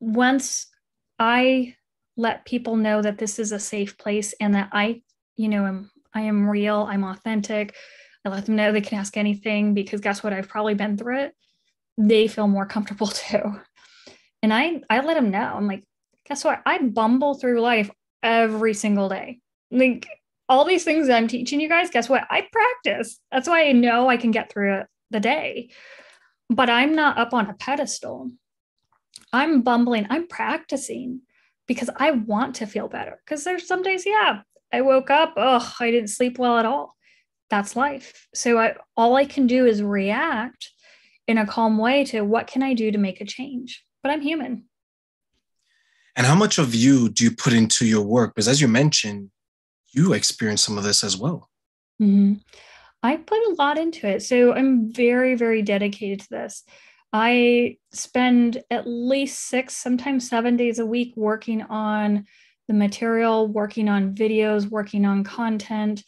once 0.00 0.68
I 1.18 1.76
let 2.16 2.44
people 2.44 2.76
know 2.76 3.02
that 3.02 3.18
this 3.18 3.38
is 3.38 3.52
a 3.52 3.58
safe 3.58 3.98
place 3.98 4.34
and 4.40 4.54
that 4.54 4.68
I, 4.72 5.02
you 5.36 5.48
know, 5.48 5.66
am 5.66 5.90
I 6.12 6.22
am 6.22 6.48
real, 6.48 6.86
I'm 6.88 7.04
authentic. 7.04 7.74
I 8.24 8.30
let 8.30 8.46
them 8.46 8.56
know 8.56 8.72
they 8.72 8.80
can 8.80 8.98
ask 8.98 9.16
anything 9.16 9.74
because 9.74 10.00
guess 10.00 10.22
what? 10.22 10.32
I've 10.32 10.48
probably 10.48 10.74
been 10.74 10.96
through 10.96 11.24
it. 11.24 11.34
They 11.98 12.28
feel 12.28 12.48
more 12.48 12.66
comfortable 12.66 13.06
too. 13.08 13.60
And 14.42 14.52
I 14.52 14.82
I 14.88 15.00
let 15.00 15.14
them 15.14 15.30
know. 15.30 15.52
I'm 15.54 15.66
like, 15.66 15.84
guess 16.26 16.44
what? 16.44 16.62
I 16.64 16.78
bumble 16.78 17.34
through 17.34 17.60
life 17.60 17.90
every 18.22 18.74
single 18.74 19.08
day. 19.08 19.40
Like 19.70 20.06
all 20.48 20.64
these 20.64 20.84
things 20.84 21.06
that 21.06 21.16
I'm 21.16 21.28
teaching 21.28 21.60
you 21.60 21.68
guys, 21.68 21.90
guess 21.90 22.08
what? 22.08 22.24
I 22.30 22.46
practice. 22.52 23.18
That's 23.32 23.48
why 23.48 23.68
I 23.68 23.72
know 23.72 24.08
I 24.08 24.16
can 24.16 24.30
get 24.30 24.52
through 24.52 24.80
it 24.80 24.86
the 25.10 25.20
day. 25.20 25.70
But 26.50 26.68
I'm 26.70 26.94
not 26.94 27.18
up 27.18 27.32
on 27.32 27.48
a 27.48 27.54
pedestal. 27.54 28.30
I'm 29.32 29.62
bumbling, 29.62 30.06
I'm 30.10 30.28
practicing 30.28 31.22
because 31.66 31.90
I 31.96 32.12
want 32.12 32.56
to 32.56 32.66
feel 32.66 32.88
better. 32.88 33.20
Because 33.24 33.44
there's 33.44 33.66
some 33.66 33.82
days, 33.82 34.04
yeah, 34.06 34.42
I 34.72 34.80
woke 34.80 35.10
up, 35.10 35.34
oh, 35.36 35.74
I 35.80 35.90
didn't 35.90 36.10
sleep 36.10 36.38
well 36.38 36.58
at 36.58 36.66
all. 36.66 36.94
That's 37.50 37.76
life. 37.76 38.26
So 38.34 38.58
I, 38.58 38.74
all 38.96 39.16
I 39.16 39.24
can 39.24 39.46
do 39.46 39.66
is 39.66 39.82
react 39.82 40.70
in 41.26 41.38
a 41.38 41.46
calm 41.46 41.78
way 41.78 42.04
to 42.06 42.22
what 42.22 42.46
can 42.46 42.62
I 42.62 42.74
do 42.74 42.90
to 42.90 42.98
make 42.98 43.20
a 43.20 43.24
change? 43.24 43.84
But 44.02 44.12
I'm 44.12 44.20
human. 44.20 44.64
And 46.16 46.26
how 46.26 46.34
much 46.34 46.58
of 46.58 46.74
you 46.74 47.08
do 47.08 47.24
you 47.24 47.30
put 47.30 47.52
into 47.52 47.86
your 47.86 48.02
work? 48.02 48.34
Because 48.34 48.48
as 48.48 48.60
you 48.60 48.68
mentioned, 48.68 49.30
you 49.92 50.12
experience 50.12 50.62
some 50.62 50.78
of 50.78 50.84
this 50.84 51.02
as 51.02 51.16
well. 51.16 51.50
Mm-hmm. 52.00 52.34
I 53.02 53.16
put 53.16 53.38
a 53.38 53.54
lot 53.58 53.78
into 53.78 54.06
it. 54.06 54.22
So 54.22 54.52
I'm 54.52 54.92
very, 54.92 55.34
very 55.34 55.62
dedicated 55.62 56.20
to 56.20 56.30
this. 56.30 56.64
I 57.16 57.76
spend 57.92 58.60
at 58.72 58.88
least 58.88 59.46
six, 59.46 59.76
sometimes 59.76 60.28
seven 60.28 60.56
days 60.56 60.80
a 60.80 60.84
week 60.84 61.12
working 61.14 61.62
on 61.62 62.24
the 62.66 62.74
material, 62.74 63.46
working 63.46 63.88
on 63.88 64.16
videos, 64.16 64.68
working 64.68 65.04
on 65.04 65.22
content. 65.22 66.02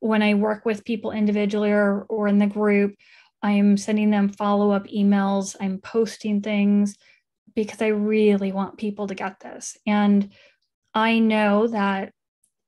When 0.00 0.22
I 0.22 0.32
work 0.32 0.64
with 0.64 0.86
people 0.86 1.12
individually 1.12 1.72
or, 1.72 2.06
or 2.08 2.26
in 2.26 2.38
the 2.38 2.46
group, 2.46 2.94
I'm 3.42 3.76
sending 3.76 4.10
them 4.10 4.30
follow 4.30 4.70
up 4.70 4.86
emails, 4.86 5.56
I'm 5.60 5.78
posting 5.78 6.40
things 6.40 6.96
because 7.54 7.82
I 7.82 7.88
really 7.88 8.50
want 8.50 8.78
people 8.78 9.08
to 9.08 9.14
get 9.14 9.38
this. 9.40 9.76
And 9.86 10.32
I 10.94 11.18
know 11.18 11.66
that 11.66 12.12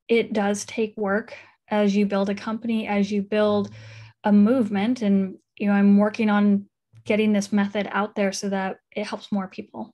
it 0.09 0.35
does 0.35 0.67
take 0.67 0.95
work 0.99 1.35
as 1.69 1.97
you 1.97 2.05
build 2.05 2.29
a 2.29 2.35
company, 2.35 2.87
as 2.87 3.11
you 3.11 3.23
build 3.23 3.71
a 4.25 4.33
movement. 4.33 5.01
And, 5.01 5.39
you 5.57 5.69
know, 5.69 5.73
I'm 5.73 5.97
working 5.97 6.29
on 6.29 6.67
getting 7.09 7.33
this 7.33 7.53
method 7.53 7.89
out 7.91 8.15
there 8.15 8.31
so 8.33 8.49
that 8.51 8.79
it 8.95 9.07
helps 9.07 9.33
more 9.33 9.49
people. 9.49 9.91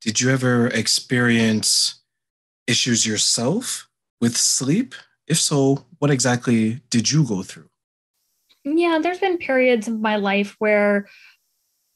Did 0.00 0.20
you 0.20 0.30
ever 0.30 0.66
experience 0.66 2.02
issues 2.66 3.06
yourself 3.06 3.88
with 4.20 4.36
sleep? 4.36 4.94
If 5.28 5.38
so, 5.38 5.86
what 6.00 6.10
exactly 6.10 6.82
did 6.90 7.10
you 7.10 7.24
go 7.24 7.42
through? 7.44 7.68
Yeah, 8.64 8.98
there's 9.00 9.20
been 9.20 9.38
periods 9.38 9.86
of 9.86 10.00
my 10.00 10.16
life 10.16 10.56
where 10.58 11.06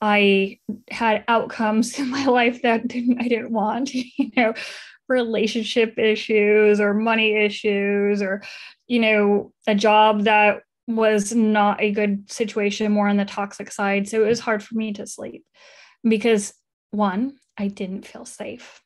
I 0.00 0.61
had 0.90 1.24
outcomes 1.26 1.98
in 1.98 2.09
my 2.09 2.26
life 2.26 2.62
that 2.62 2.87
didn't, 2.87 3.20
I 3.20 3.26
didn't 3.29 3.52
want, 3.52 3.92
you 3.94 4.31
know, 4.37 4.55
relationship 5.09 5.98
issues 5.98 6.81
or 6.81 6.94
money 6.94 7.37
issues 7.37 8.20
or 8.20 8.42
you 8.88 8.98
know 8.98 9.52
a 9.68 9.74
job 9.74 10.24
that 10.24 10.62
was 10.87 11.35
not 11.35 11.81
a 11.81 11.90
good 11.90 12.31
situation 12.31 12.92
more 12.92 13.09
on 13.09 13.16
the 13.16 13.25
toxic 13.25 13.72
side. 13.72 14.09
So 14.09 14.25
it 14.25 14.29
was 14.29 14.40
hard 14.40 14.62
for 14.62 14.75
me 14.77 14.92
to 14.94 15.07
sleep 15.07 15.44
because 16.09 16.55
one 16.90 17.37
i 17.59 17.68
didn't 17.68 18.07
feel 18.07 18.25
safe. 18.25 18.81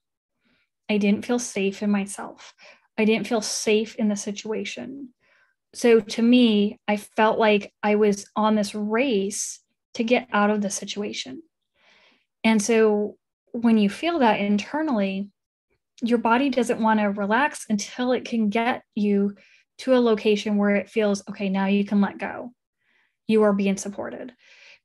I 0.88 0.98
didn't 0.98 1.24
feel 1.24 1.38
safe 1.38 1.82
in 1.82 1.90
myself. 1.90 2.54
I 2.98 3.04
didn't 3.04 3.26
feel 3.26 3.40
safe 3.40 3.94
in 3.96 4.08
the 4.08 4.16
situation. 4.16 5.10
So 5.74 6.00
to 6.00 6.22
me 6.22 6.78
i 6.88 6.96
felt 6.96 7.38
like 7.38 7.72
i 7.82 7.94
was 7.94 8.26
on 8.34 8.54
this 8.54 8.74
race 8.74 9.60
to 9.94 10.04
get 10.04 10.28
out 10.32 10.50
of 10.50 10.62
the 10.62 10.70
situation. 10.70 11.42
And 12.42 12.62
so 12.62 13.16
when 13.52 13.76
you 13.76 13.90
feel 13.90 14.20
that 14.20 14.40
internally 14.40 15.30
your 16.02 16.18
body 16.18 16.48
doesn't 16.48 16.80
want 16.80 17.00
to 17.00 17.06
relax 17.06 17.66
until 17.68 18.12
it 18.12 18.24
can 18.24 18.48
get 18.48 18.82
you 18.94 19.34
to 19.80 19.94
a 19.94 20.00
location 20.00 20.56
where 20.56 20.76
it 20.76 20.88
feels 20.88 21.22
okay 21.28 21.48
now 21.48 21.66
you 21.66 21.84
can 21.84 22.00
let 22.00 22.18
go 22.18 22.52
you 23.26 23.42
are 23.42 23.52
being 23.52 23.76
supported 23.76 24.32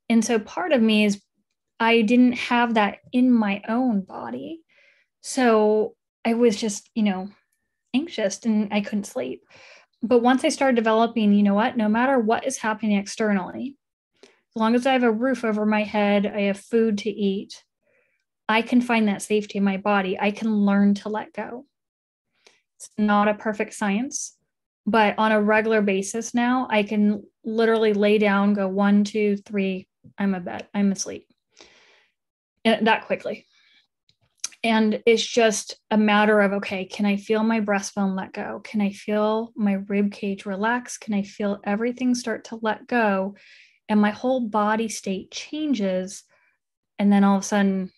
and 0.08 0.24
so 0.24 0.38
part 0.38 0.72
of 0.72 0.80
me 0.80 1.04
is 1.04 1.20
I 1.78 2.02
didn't 2.02 2.34
have 2.34 2.74
that 2.74 2.98
in 3.12 3.30
my 3.30 3.62
own 3.68 4.00
body. 4.00 4.62
So 5.20 5.94
I 6.24 6.34
was 6.34 6.56
just, 6.56 6.90
you 6.94 7.02
know, 7.02 7.28
anxious 7.94 8.44
and 8.44 8.72
I 8.72 8.80
couldn't 8.80 9.04
sleep. 9.04 9.42
But 10.02 10.22
once 10.22 10.44
I 10.44 10.48
started 10.48 10.76
developing, 10.76 11.32
you 11.32 11.42
know 11.42 11.54
what, 11.54 11.76
no 11.76 11.88
matter 11.88 12.18
what 12.18 12.46
is 12.46 12.58
happening 12.58 12.96
externally, 12.96 13.76
as 14.22 14.60
long 14.60 14.74
as 14.74 14.86
I 14.86 14.92
have 14.92 15.02
a 15.02 15.12
roof 15.12 15.44
over 15.44 15.66
my 15.66 15.82
head, 15.82 16.26
I 16.26 16.42
have 16.42 16.58
food 16.58 16.98
to 16.98 17.10
eat, 17.10 17.62
I 18.48 18.62
can 18.62 18.80
find 18.80 19.08
that 19.08 19.22
safety 19.22 19.58
in 19.58 19.64
my 19.64 19.76
body. 19.76 20.18
I 20.18 20.30
can 20.30 20.54
learn 20.54 20.94
to 20.94 21.08
let 21.08 21.32
go. 21.32 21.66
It's 22.76 22.90
not 22.96 23.28
a 23.28 23.34
perfect 23.34 23.74
science, 23.74 24.35
but 24.86 25.18
on 25.18 25.32
a 25.32 25.42
regular 25.42 25.82
basis 25.82 26.32
now, 26.32 26.68
I 26.70 26.84
can 26.84 27.24
literally 27.44 27.92
lay 27.92 28.18
down, 28.18 28.54
go 28.54 28.68
one, 28.68 29.02
two, 29.02 29.36
three, 29.36 29.88
I'm 30.16 30.34
a 30.34 30.40
bed, 30.40 30.68
I'm 30.72 30.92
asleep. 30.92 31.26
And 32.64 32.86
that 32.86 33.06
quickly. 33.06 33.46
And 34.62 35.02
it's 35.06 35.24
just 35.24 35.76
a 35.90 35.98
matter 35.98 36.40
of 36.40 36.52
okay, 36.54 36.84
can 36.84 37.04
I 37.04 37.16
feel 37.16 37.42
my 37.42 37.60
breastbone 37.60 38.16
let 38.16 38.32
go? 38.32 38.60
Can 38.64 38.80
I 38.80 38.90
feel 38.90 39.52
my 39.54 39.74
rib 39.74 40.12
cage 40.12 40.46
relax? 40.46 40.98
Can 40.98 41.14
I 41.14 41.22
feel 41.22 41.60
everything 41.64 42.14
start 42.14 42.44
to 42.44 42.58
let 42.62 42.86
go? 42.86 43.36
And 43.88 44.00
my 44.00 44.10
whole 44.10 44.40
body 44.40 44.88
state 44.88 45.30
changes. 45.30 46.24
And 46.98 47.12
then 47.12 47.22
all 47.22 47.36
of 47.36 47.42
a 47.42 47.46
sudden, 47.46 47.92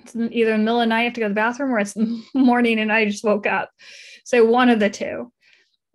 it's 0.00 0.16
either 0.16 0.54
in 0.54 0.60
the 0.60 0.64
middle 0.64 0.80
of 0.80 0.86
the 0.86 0.86
night, 0.86 1.00
I 1.00 1.04
have 1.04 1.12
to 1.14 1.20
go 1.20 1.26
to 1.26 1.30
the 1.30 1.34
bathroom, 1.34 1.72
or 1.72 1.78
it's 1.78 1.96
morning 2.34 2.78
and 2.78 2.92
I 2.92 3.04
just 3.04 3.24
woke 3.24 3.46
up. 3.46 3.70
So 4.24 4.44
one 4.44 4.68
of 4.68 4.80
the 4.80 4.90
two. 4.90 5.32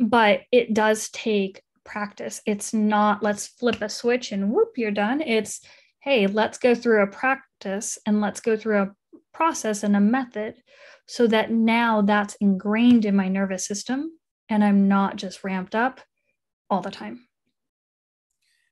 But 0.02 0.42
it 0.52 0.74
does 0.74 1.10
take 1.10 1.62
practice. 1.86 2.42
It's 2.46 2.74
not 2.74 3.24
let's 3.24 3.48
flip 3.48 3.82
a 3.82 3.90
switch 3.90 4.32
and 4.32 4.52
whoop, 4.52 4.74
you're 4.78 4.92
done. 4.92 5.22
It's 5.22 5.62
hey, 6.00 6.28
let's 6.28 6.58
go 6.58 6.74
through 6.74 7.04
a 7.04 7.08
practice 7.08 7.98
and 8.06 8.22
let's 8.22 8.40
go 8.40 8.58
through 8.58 8.82
a 8.82 8.92
process 9.34 9.84
and 9.84 9.96
a 9.96 10.00
method 10.00 10.56
so 11.08 11.28
that 11.28 11.52
now 11.52 12.02
that's 12.02 12.36
ingrained 12.36 13.06
in 13.06 13.16
my 13.16 13.28
nervous 13.28 13.66
system 13.66 14.12
and 14.50 14.64
I'm 14.64 14.88
not 14.88 15.16
just 15.16 15.44
ramped 15.44 15.76
up 15.76 16.02
all 16.70 16.82
the 16.82 16.92
time. 16.92 17.28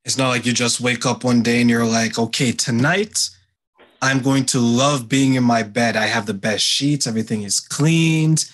It's 0.05 0.17
not 0.17 0.29
like 0.29 0.45
you 0.45 0.53
just 0.53 0.81
wake 0.81 1.05
up 1.05 1.23
one 1.23 1.43
day 1.43 1.61
and 1.61 1.69
you're 1.69 1.85
like, 1.85 2.17
okay, 2.17 2.51
tonight 2.51 3.29
I'm 4.01 4.19
going 4.19 4.45
to 4.47 4.59
love 4.59 5.09
being 5.09 5.35
in 5.35 5.43
my 5.43 5.61
bed. 5.61 5.95
I 5.95 6.07
have 6.07 6.25
the 6.25 6.33
best 6.33 6.63
sheets, 6.63 7.05
everything 7.05 7.43
is 7.43 7.59
cleaned. 7.59 8.49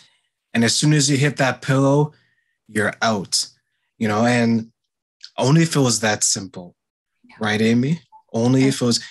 And 0.54 0.64
as 0.64 0.76
soon 0.76 0.94
as 0.94 1.10
you 1.10 1.18
hit 1.18 1.38
that 1.38 1.62
pillow, 1.62 2.14
you're 2.68 2.94
out 3.02 3.48
you 3.98 4.08
know, 4.08 4.26
and 4.26 4.72
only 5.38 5.62
if 5.62 5.76
it 5.76 5.80
was 5.80 6.00
that 6.02 6.24
simple, 6.24 6.76
yeah. 7.24 7.36
right, 7.40 7.62
Amy? 7.62 8.02
Only 8.34 8.66
if 8.66 8.82
it 8.82 8.86
was, 8.86 9.04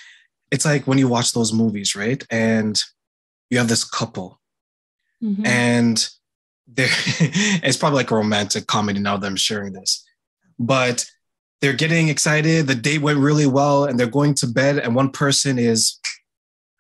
it's 0.51 0.65
like 0.65 0.87
when 0.87 0.99
you 0.99 1.09
watch 1.09 1.33
those 1.33 1.53
movies, 1.53 1.95
right? 1.95 2.25
And 2.31 2.81
you 3.51 3.59
have 3.59 3.69
this 3.69 3.85
couple, 3.85 4.41
mm-hmm. 5.23 5.45
and 5.47 6.09
they're, 6.67 6.87
it's 6.91 7.77
probably 7.77 7.99
like 7.99 8.11
a 8.11 8.17
romantic 8.17 8.67
comedy 8.67 9.01
now 9.01 9.17
that 9.17 9.27
I'm 9.27 9.37
sharing 9.37 9.73
this, 9.73 10.05
but 10.59 11.07
they're 11.61 11.73
getting 11.73 12.09
excited. 12.09 12.67
The 12.67 12.75
date 12.75 13.01
went 13.01 13.19
really 13.19 13.47
well, 13.47 13.85
and 13.85 13.99
they're 13.99 14.07
going 14.07 14.35
to 14.35 14.47
bed, 14.47 14.79
and 14.79 14.95
one 14.95 15.11
person 15.11 15.59
is 15.59 15.99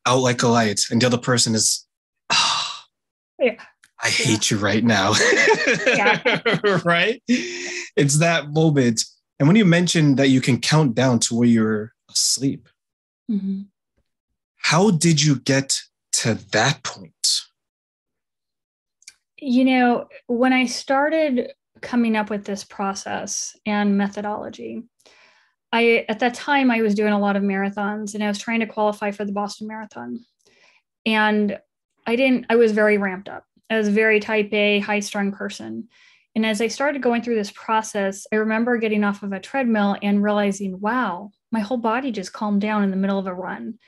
out 0.06 0.20
like 0.20 0.42
a 0.42 0.48
light, 0.48 0.82
and 0.90 1.00
the 1.00 1.06
other 1.06 1.18
person 1.18 1.54
is, 1.54 1.86
oh, 2.30 2.82
yeah. 3.38 3.56
I 4.02 4.08
hate 4.08 4.50
yeah. 4.50 4.56
you 4.56 4.62
right 4.62 4.84
now. 4.84 5.12
right? 6.84 7.22
It's 7.26 8.18
that 8.18 8.50
moment. 8.50 9.04
And 9.38 9.48
when 9.48 9.56
you 9.56 9.64
mentioned 9.64 10.16
that 10.18 10.28
you 10.28 10.40
can 10.40 10.60
count 10.60 10.94
down 10.94 11.18
to 11.20 11.34
where 11.34 11.48
you're 11.48 11.92
asleep, 12.10 12.68
mm-hmm. 13.30 13.62
how 14.56 14.90
did 14.90 15.22
you 15.22 15.36
get 15.40 15.80
to 16.12 16.34
that 16.52 16.82
point? 16.82 17.12
You 19.38 19.64
know, 19.64 20.08
when 20.26 20.52
I 20.52 20.66
started 20.66 21.52
coming 21.80 22.16
up 22.16 22.30
with 22.30 22.44
this 22.44 22.64
process 22.64 23.56
and 23.66 23.98
methodology, 23.98 24.84
I 25.72 26.06
at 26.08 26.20
that 26.20 26.34
time 26.34 26.70
I 26.70 26.82
was 26.82 26.94
doing 26.94 27.12
a 27.12 27.18
lot 27.18 27.36
of 27.36 27.42
marathons 27.42 28.14
and 28.14 28.22
I 28.22 28.28
was 28.28 28.38
trying 28.38 28.60
to 28.60 28.66
qualify 28.66 29.10
for 29.10 29.24
the 29.24 29.32
Boston 29.32 29.66
Marathon. 29.66 30.24
And 31.04 31.58
I 32.06 32.16
didn't, 32.16 32.46
I 32.48 32.56
was 32.56 32.72
very 32.72 32.96
ramped 32.96 33.28
up. 33.28 33.44
I 33.70 33.78
was 33.78 33.88
a 33.88 33.92
very 33.92 34.20
type 34.20 34.52
A, 34.52 34.80
high 34.80 35.00
strung 35.00 35.32
person. 35.32 35.88
And 36.34 36.44
as 36.44 36.60
I 36.60 36.68
started 36.68 37.02
going 37.02 37.22
through 37.22 37.36
this 37.36 37.52
process, 37.52 38.26
I 38.32 38.36
remember 38.36 38.76
getting 38.76 39.04
off 39.04 39.22
of 39.22 39.32
a 39.32 39.40
treadmill 39.40 39.96
and 40.02 40.22
realizing, 40.22 40.80
wow, 40.80 41.30
my 41.52 41.60
whole 41.60 41.76
body 41.76 42.10
just 42.10 42.32
calmed 42.32 42.60
down 42.60 42.82
in 42.82 42.90
the 42.90 42.96
middle 42.96 43.18
of 43.18 43.26
a 43.26 43.34
run. 43.34 43.78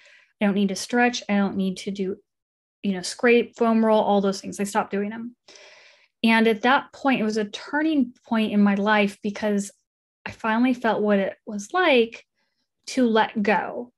I 0.41 0.47
don't 0.47 0.55
need 0.55 0.69
to 0.69 0.77
stretch. 0.77 1.23
I 1.29 1.37
don't 1.37 1.57
need 1.57 1.79
to 1.79 1.91
do, 1.91 2.17
you 2.83 2.93
know, 2.93 3.03
scrape, 3.03 3.57
foam 3.57 3.85
roll, 3.85 4.01
all 4.01 4.21
those 4.21 4.41
things. 4.41 4.61
I 4.61 4.65
stopped 4.65 4.93
doing 4.93 5.11
them. 5.11 5.35
And 6.23 6.47
at 6.47 6.62
that 6.62 6.93
point, 6.93 7.21
it 7.21 7.25
was 7.25 7.37
a 7.37 7.47
turning 7.47 8.12
point 8.27 8.53
in 8.53 8.62
my 8.62 8.75
life 8.77 9.19
because 9.23 9.73
I 10.25 10.31
finally 10.31 10.75
felt 10.75 11.03
what 11.03 11.19
it 11.19 11.37
was 11.47 11.73
like 11.73 12.25
to 12.89 13.09
let 13.09 13.43
go. 13.43 13.93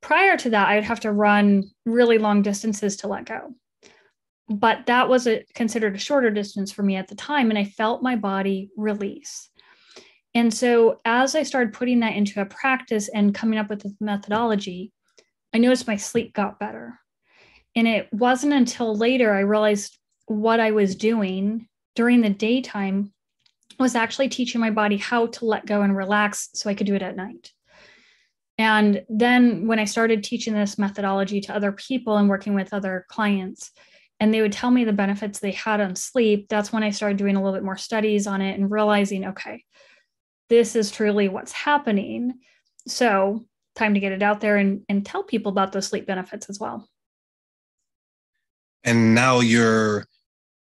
Prior 0.00 0.36
to 0.38 0.50
that, 0.50 0.68
I'd 0.68 0.84
have 0.84 1.00
to 1.00 1.12
run 1.12 1.64
really 1.84 2.18
long 2.18 2.42
distances 2.42 2.96
to 2.98 3.08
let 3.08 3.26
go 3.26 3.54
but 4.50 4.84
that 4.86 5.08
was 5.08 5.28
a, 5.28 5.44
considered 5.54 5.94
a 5.94 5.98
shorter 5.98 6.30
distance 6.30 6.72
for 6.72 6.82
me 6.82 6.96
at 6.96 7.06
the 7.06 7.14
time 7.14 7.50
and 7.50 7.58
i 7.58 7.64
felt 7.64 8.02
my 8.02 8.16
body 8.16 8.68
release. 8.76 9.48
And 10.34 10.52
so 10.52 11.00
as 11.04 11.34
i 11.34 11.44
started 11.44 11.72
putting 11.72 12.00
that 12.00 12.16
into 12.16 12.40
a 12.40 12.46
practice 12.46 13.08
and 13.08 13.34
coming 13.34 13.58
up 13.58 13.70
with 13.70 13.82
the 13.82 13.94
methodology 14.00 14.92
i 15.54 15.58
noticed 15.58 15.86
my 15.86 15.96
sleep 15.96 16.34
got 16.34 16.58
better. 16.58 16.98
And 17.76 17.86
it 17.86 18.08
wasn't 18.12 18.52
until 18.52 18.94
later 18.96 19.32
i 19.32 19.40
realized 19.40 19.96
what 20.26 20.58
i 20.58 20.72
was 20.72 20.96
doing 20.96 21.68
during 21.94 22.20
the 22.20 22.30
daytime 22.30 23.12
was 23.78 23.94
actually 23.94 24.28
teaching 24.28 24.60
my 24.60 24.70
body 24.70 24.96
how 24.96 25.26
to 25.26 25.46
let 25.46 25.64
go 25.64 25.82
and 25.82 25.96
relax 25.96 26.50
so 26.54 26.68
i 26.68 26.74
could 26.74 26.88
do 26.88 26.96
it 26.96 27.02
at 27.02 27.16
night. 27.16 27.52
And 28.58 29.04
then 29.08 29.68
when 29.68 29.78
i 29.78 29.84
started 29.84 30.24
teaching 30.24 30.54
this 30.54 30.76
methodology 30.76 31.40
to 31.42 31.54
other 31.54 31.70
people 31.70 32.16
and 32.16 32.28
working 32.28 32.54
with 32.54 32.74
other 32.74 33.06
clients 33.08 33.70
and 34.20 34.32
they 34.32 34.42
would 34.42 34.52
tell 34.52 34.70
me 34.70 34.84
the 34.84 34.92
benefits 34.92 35.40
they 35.40 35.52
had 35.52 35.80
on 35.80 35.96
sleep. 35.96 36.46
That's 36.48 36.72
when 36.72 36.82
i 36.82 36.90
started 36.90 37.16
doing 37.16 37.36
a 37.36 37.42
little 37.42 37.56
bit 37.56 37.64
more 37.64 37.78
studies 37.78 38.26
on 38.26 38.40
it 38.40 38.58
and 38.58 38.70
realizing 38.70 39.24
okay 39.26 39.64
this 40.50 40.76
is 40.76 40.90
truly 40.90 41.28
what's 41.28 41.52
happening. 41.52 42.34
So 42.86 43.46
time 43.76 43.94
to 43.94 44.00
get 44.00 44.12
it 44.12 44.22
out 44.22 44.40
there 44.40 44.56
and, 44.56 44.82
and 44.88 45.06
tell 45.06 45.22
people 45.22 45.50
about 45.50 45.72
those 45.72 45.86
sleep 45.86 46.06
benefits 46.06 46.50
as 46.50 46.58
well. 46.58 46.86
And 48.84 49.14
now 49.14 49.40
you're 49.40 50.06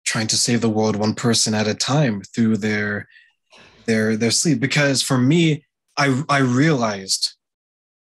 trying 0.05 0.27
to 0.29 0.37
save 0.37 0.63
the 0.63 0.71
world 0.71 0.97
one 0.97 1.15
person 1.15 1.55
at 1.55 1.69
a 1.69 1.75
time 1.75 2.23
through 2.35 2.57
their 2.57 3.07
their 3.87 4.17
their 4.17 4.31
sleep. 4.31 4.59
Because 4.59 5.03
for 5.03 5.19
me 5.19 5.65
i 5.97 6.23
i 6.29 6.39
realized 6.39 7.35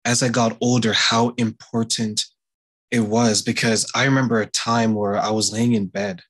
as 0.04 0.22
i 0.22 0.28
got 0.28 0.56
older 0.60 0.92
how 0.92 1.30
important 1.36 2.24
it 2.90 3.00
was 3.00 3.42
because 3.42 3.90
I 3.94 4.04
remember 4.04 4.40
a 4.40 4.46
time 4.46 4.94
where 4.94 5.16
I 5.16 5.30
was 5.30 5.52
laying 5.52 5.74
in 5.74 5.86
bed 5.86 6.22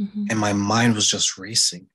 mm-hmm. 0.00 0.26
and 0.30 0.38
my 0.38 0.52
mind 0.52 0.94
was 0.94 1.08
just 1.08 1.38
racing. 1.38 1.88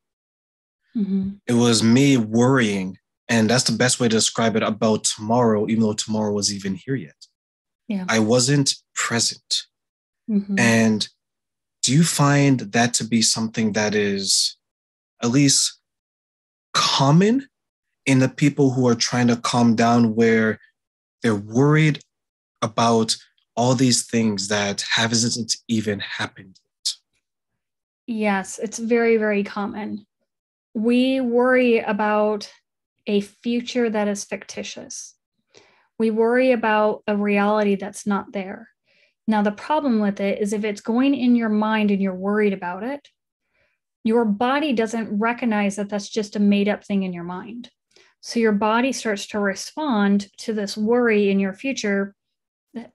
Mm-hmm. 0.96 1.30
It 1.48 1.54
was 1.54 1.84
me 1.84 2.18
worrying. 2.18 2.98
And 3.30 3.50
that's 3.50 3.66
the 3.66 3.78
best 3.78 4.00
way 4.00 4.08
to 4.08 4.16
describe 4.16 4.56
it 4.56 4.64
about 4.64 5.04
tomorrow, 5.04 5.68
even 5.68 5.82
though 5.82 5.94
tomorrow 5.94 6.32
was 6.32 6.54
even 6.54 6.76
here 6.76 6.96
yet. 6.96 7.16
Yeah. 7.88 8.06
I 8.08 8.20
wasn't 8.20 8.76
present. 8.96 9.64
Mm-hmm. 10.30 10.60
And 10.60 11.08
do 11.84 11.94
you 11.94 12.04
find 12.04 12.60
that 12.60 12.94
to 12.96 13.04
be 13.04 13.22
something 13.22 13.74
that 13.74 13.96
is 13.96 14.58
at 15.24 15.30
least 15.30 15.80
common 16.74 17.48
in 18.06 18.20
the 18.20 18.30
people 18.30 18.72
who 18.72 18.88
are 18.88 18.96
trying 18.96 19.28
to 19.28 19.36
calm 19.36 19.76
down, 19.76 20.16
where 20.16 20.60
they're 21.22 21.36
worried 21.36 22.00
about 22.62 23.16
all 23.58 23.74
these 23.74 24.06
things 24.06 24.48
that 24.48 24.86
haven't 24.90 25.56
even 25.68 26.00
happened 26.00 26.60
yet. 26.64 26.94
Yes, 28.06 28.60
it's 28.60 28.78
very, 28.78 29.18
very 29.18 29.44
common. 29.44 30.06
We 30.74 31.20
worry 31.20 31.80
about 31.80 32.50
a 33.08 33.22
future 33.22 33.90
that 33.90 34.08
is 34.08 34.24
fictitious. 34.24 35.16
We 35.98 36.12
worry 36.12 36.52
about 36.52 37.02
a 37.08 37.18
reality 37.18 37.76
that's 37.76 38.06
not 38.06 38.32
there. 38.32 38.70
Now, 39.28 39.42
the 39.42 39.52
problem 39.52 40.00
with 40.00 40.22
it 40.22 40.40
is 40.40 40.54
if 40.54 40.64
it's 40.64 40.80
going 40.80 41.16
in 41.16 41.36
your 41.36 41.50
mind 41.50 41.90
and 41.90 42.02
you're 42.02 42.16
worried 42.16 42.54
about 42.54 42.84
it, 42.84 43.10
your 44.04 44.24
body 44.24 44.72
doesn't 44.72 45.20
recognize 45.20 45.76
that 45.76 45.90
that's 45.90 46.08
just 46.08 46.36
a 46.36 46.40
made 46.40 46.70
up 46.70 46.86
thing 46.86 47.04
in 47.04 47.12
your 47.12 47.26
mind. 47.26 47.72
So 48.22 48.40
your 48.40 48.54
body 48.54 48.92
starts 48.94 49.26
to 49.28 49.40
respond 49.40 50.28
to 50.38 50.54
this 50.54 50.78
worry 50.78 51.30
in 51.30 51.40
your 51.40 51.54
future 51.54 52.16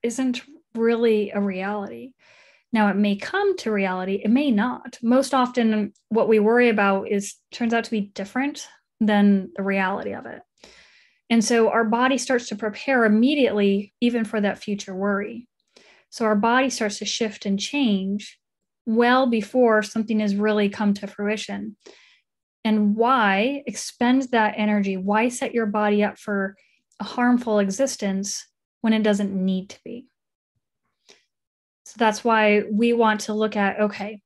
isn't 0.03 0.43
really 0.75 1.31
a 1.31 1.41
reality. 1.41 2.13
Now, 2.73 2.89
it 2.89 2.97
may 2.97 3.17
come 3.17 3.57
to 3.59 3.71
reality, 3.71 4.21
it 4.25 4.31
may 4.31 4.51
not. 4.51 4.99
Most 5.03 5.35
often, 5.35 5.93
what 6.09 6.29
we 6.29 6.39
worry 6.39 6.71
about 6.71 7.11
is 7.11 7.35
turns 7.51 7.75
out 7.75 7.85
to 7.85 7.91
be 7.91 8.13
different 8.15 8.67
than 9.01 9.51
the 9.57 9.63
reality 9.63 10.13
of 10.13 10.27
it. 10.27 10.41
And 11.29 11.45
so 11.45 11.71
our 11.71 11.85
body 11.85 12.19
starts 12.19 12.49
to 12.49 12.57
prepare 12.57 13.05
immediately, 13.05 13.93
even 14.01 14.25
for 14.25 14.41
that 14.41 14.59
future 14.59 14.95
worry. 14.95 15.49
So 16.11 16.25
our 16.25 16.37
body 16.37 16.71
starts 16.71 16.99
to 16.99 17.05
shift 17.05 17.47
and 17.47 17.59
change 17.59 18.39
well 18.85 19.27
before 19.27 19.83
something 19.83 20.21
has 20.21 20.37
really 20.37 20.69
come 20.69 20.95
to 20.95 21.07
fruition. 21.07 21.77
And 22.65 22.95
why 22.95 23.63
expend 23.67 24.23
that 24.33 24.55
energy? 24.57 24.97
Why 24.97 25.29
set 25.29 25.55
your 25.55 25.67
body 25.67 26.05
up 26.05 26.19
for 26.19 26.57
a 27.01 27.05
harmful 27.05 27.59
existence 27.59 28.47
when 28.83 28.93
it 28.93 29.03
doesn't 29.03 29.33
need 29.33 29.71
to 29.71 29.79
be? 29.85 30.07
So 31.85 31.95
that's 31.99 32.23
why 32.23 32.63
we 32.71 32.93
want 32.93 33.23
to 33.23 33.35
look 33.35 33.57
at 33.57 33.81
okay, 33.81 34.21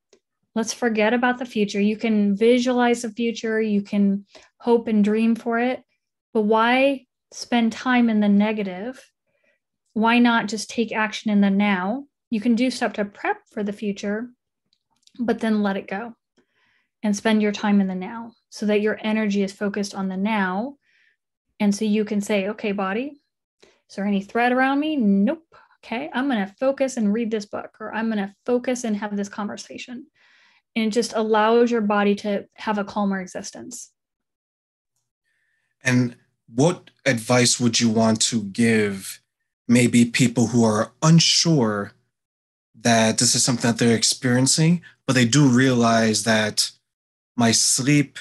let's 0.54 0.72
forget 0.72 1.14
about 1.14 1.38
the 1.38 1.46
future. 1.46 1.80
You 1.80 1.96
can 1.96 2.36
visualize 2.36 3.02
the 3.02 3.10
future, 3.10 3.60
you 3.60 3.82
can 3.82 4.26
hope 4.58 4.88
and 4.88 5.04
dream 5.04 5.36
for 5.36 5.58
it, 5.58 5.82
but 6.34 6.42
why 6.42 7.06
spend 7.32 7.72
time 7.72 8.08
in 8.08 8.20
the 8.20 8.28
negative? 8.28 9.02
Why 9.92 10.18
not 10.18 10.48
just 10.48 10.70
take 10.70 10.92
action 10.92 11.30
in 11.30 11.40
the 11.40 11.50
now? 11.50 12.04
You 12.30 12.40
can 12.40 12.54
do 12.54 12.70
stuff 12.70 12.94
to 12.94 13.04
prep 13.04 13.38
for 13.52 13.62
the 13.62 13.72
future, 13.72 14.28
but 15.18 15.40
then 15.40 15.62
let 15.62 15.76
it 15.76 15.88
go 15.88 16.14
and 17.02 17.16
spend 17.16 17.42
your 17.42 17.52
time 17.52 17.80
in 17.80 17.86
the 17.86 17.94
now 17.94 18.32
so 18.50 18.66
that 18.66 18.80
your 18.80 18.98
energy 19.02 19.42
is 19.42 19.52
focused 19.52 19.94
on 19.94 20.08
the 20.08 20.16
now. 20.16 20.76
And 21.60 21.74
so 21.74 21.84
you 21.84 22.04
can 22.04 22.20
say, 22.20 22.48
okay, 22.48 22.72
body, 22.72 23.20
is 23.88 23.96
there 23.96 24.06
any 24.06 24.22
threat 24.22 24.52
around 24.52 24.80
me? 24.80 24.96
Nope. 24.96 25.44
Okay, 25.84 26.10
I'm 26.12 26.28
going 26.28 26.44
to 26.44 26.54
focus 26.58 26.96
and 26.96 27.12
read 27.12 27.30
this 27.30 27.46
book, 27.46 27.76
or 27.78 27.94
I'm 27.94 28.10
going 28.10 28.18
to 28.18 28.34
focus 28.44 28.82
and 28.84 28.96
have 28.96 29.16
this 29.16 29.28
conversation 29.28 30.06
and 30.76 30.88
it 30.88 30.90
just 30.90 31.14
allows 31.14 31.70
your 31.70 31.80
body 31.80 32.14
to 32.14 32.46
have 32.54 32.76
a 32.76 32.84
calmer 32.84 33.18
existence. 33.20 33.90
And 35.82 36.16
what 36.54 36.90
advice 37.06 37.58
would 37.58 37.80
you 37.80 37.88
want 37.88 38.20
to 38.22 38.42
give 38.44 39.20
maybe 39.66 40.04
people 40.04 40.48
who 40.48 40.64
are 40.64 40.92
unsure 41.02 41.92
that 42.78 43.18
this 43.18 43.34
is 43.34 43.42
something 43.42 43.70
that 43.70 43.78
they're 43.78 43.96
experiencing, 43.96 44.82
but 45.06 45.14
they 45.14 45.24
do 45.24 45.48
realize 45.48 46.24
that 46.24 46.70
my 47.36 47.52
sleep 47.52 48.18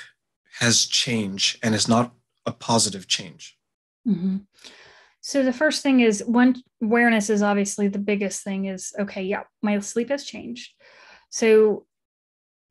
has 0.59 0.85
changed 0.85 1.59
and 1.61 1.75
it's 1.75 1.89
not 1.89 2.13
a 2.45 2.51
positive 2.51 3.07
change? 3.07 3.57
Mm-hmm. 4.07 4.37
So 5.27 5.41
the 5.41 5.51
first 5.51 5.81
thing 5.81 6.01
is 6.01 6.23
one 6.23 6.55
awareness 6.83 7.31
is 7.31 7.41
obviously 7.41 7.87
the 7.87 7.97
biggest 7.97 8.43
thing 8.43 8.65
is 8.65 8.93
okay, 8.99 9.23
yeah, 9.23 9.41
my 9.63 9.79
sleep 9.79 10.09
has 10.09 10.23
changed. 10.23 10.71
So 11.31 11.87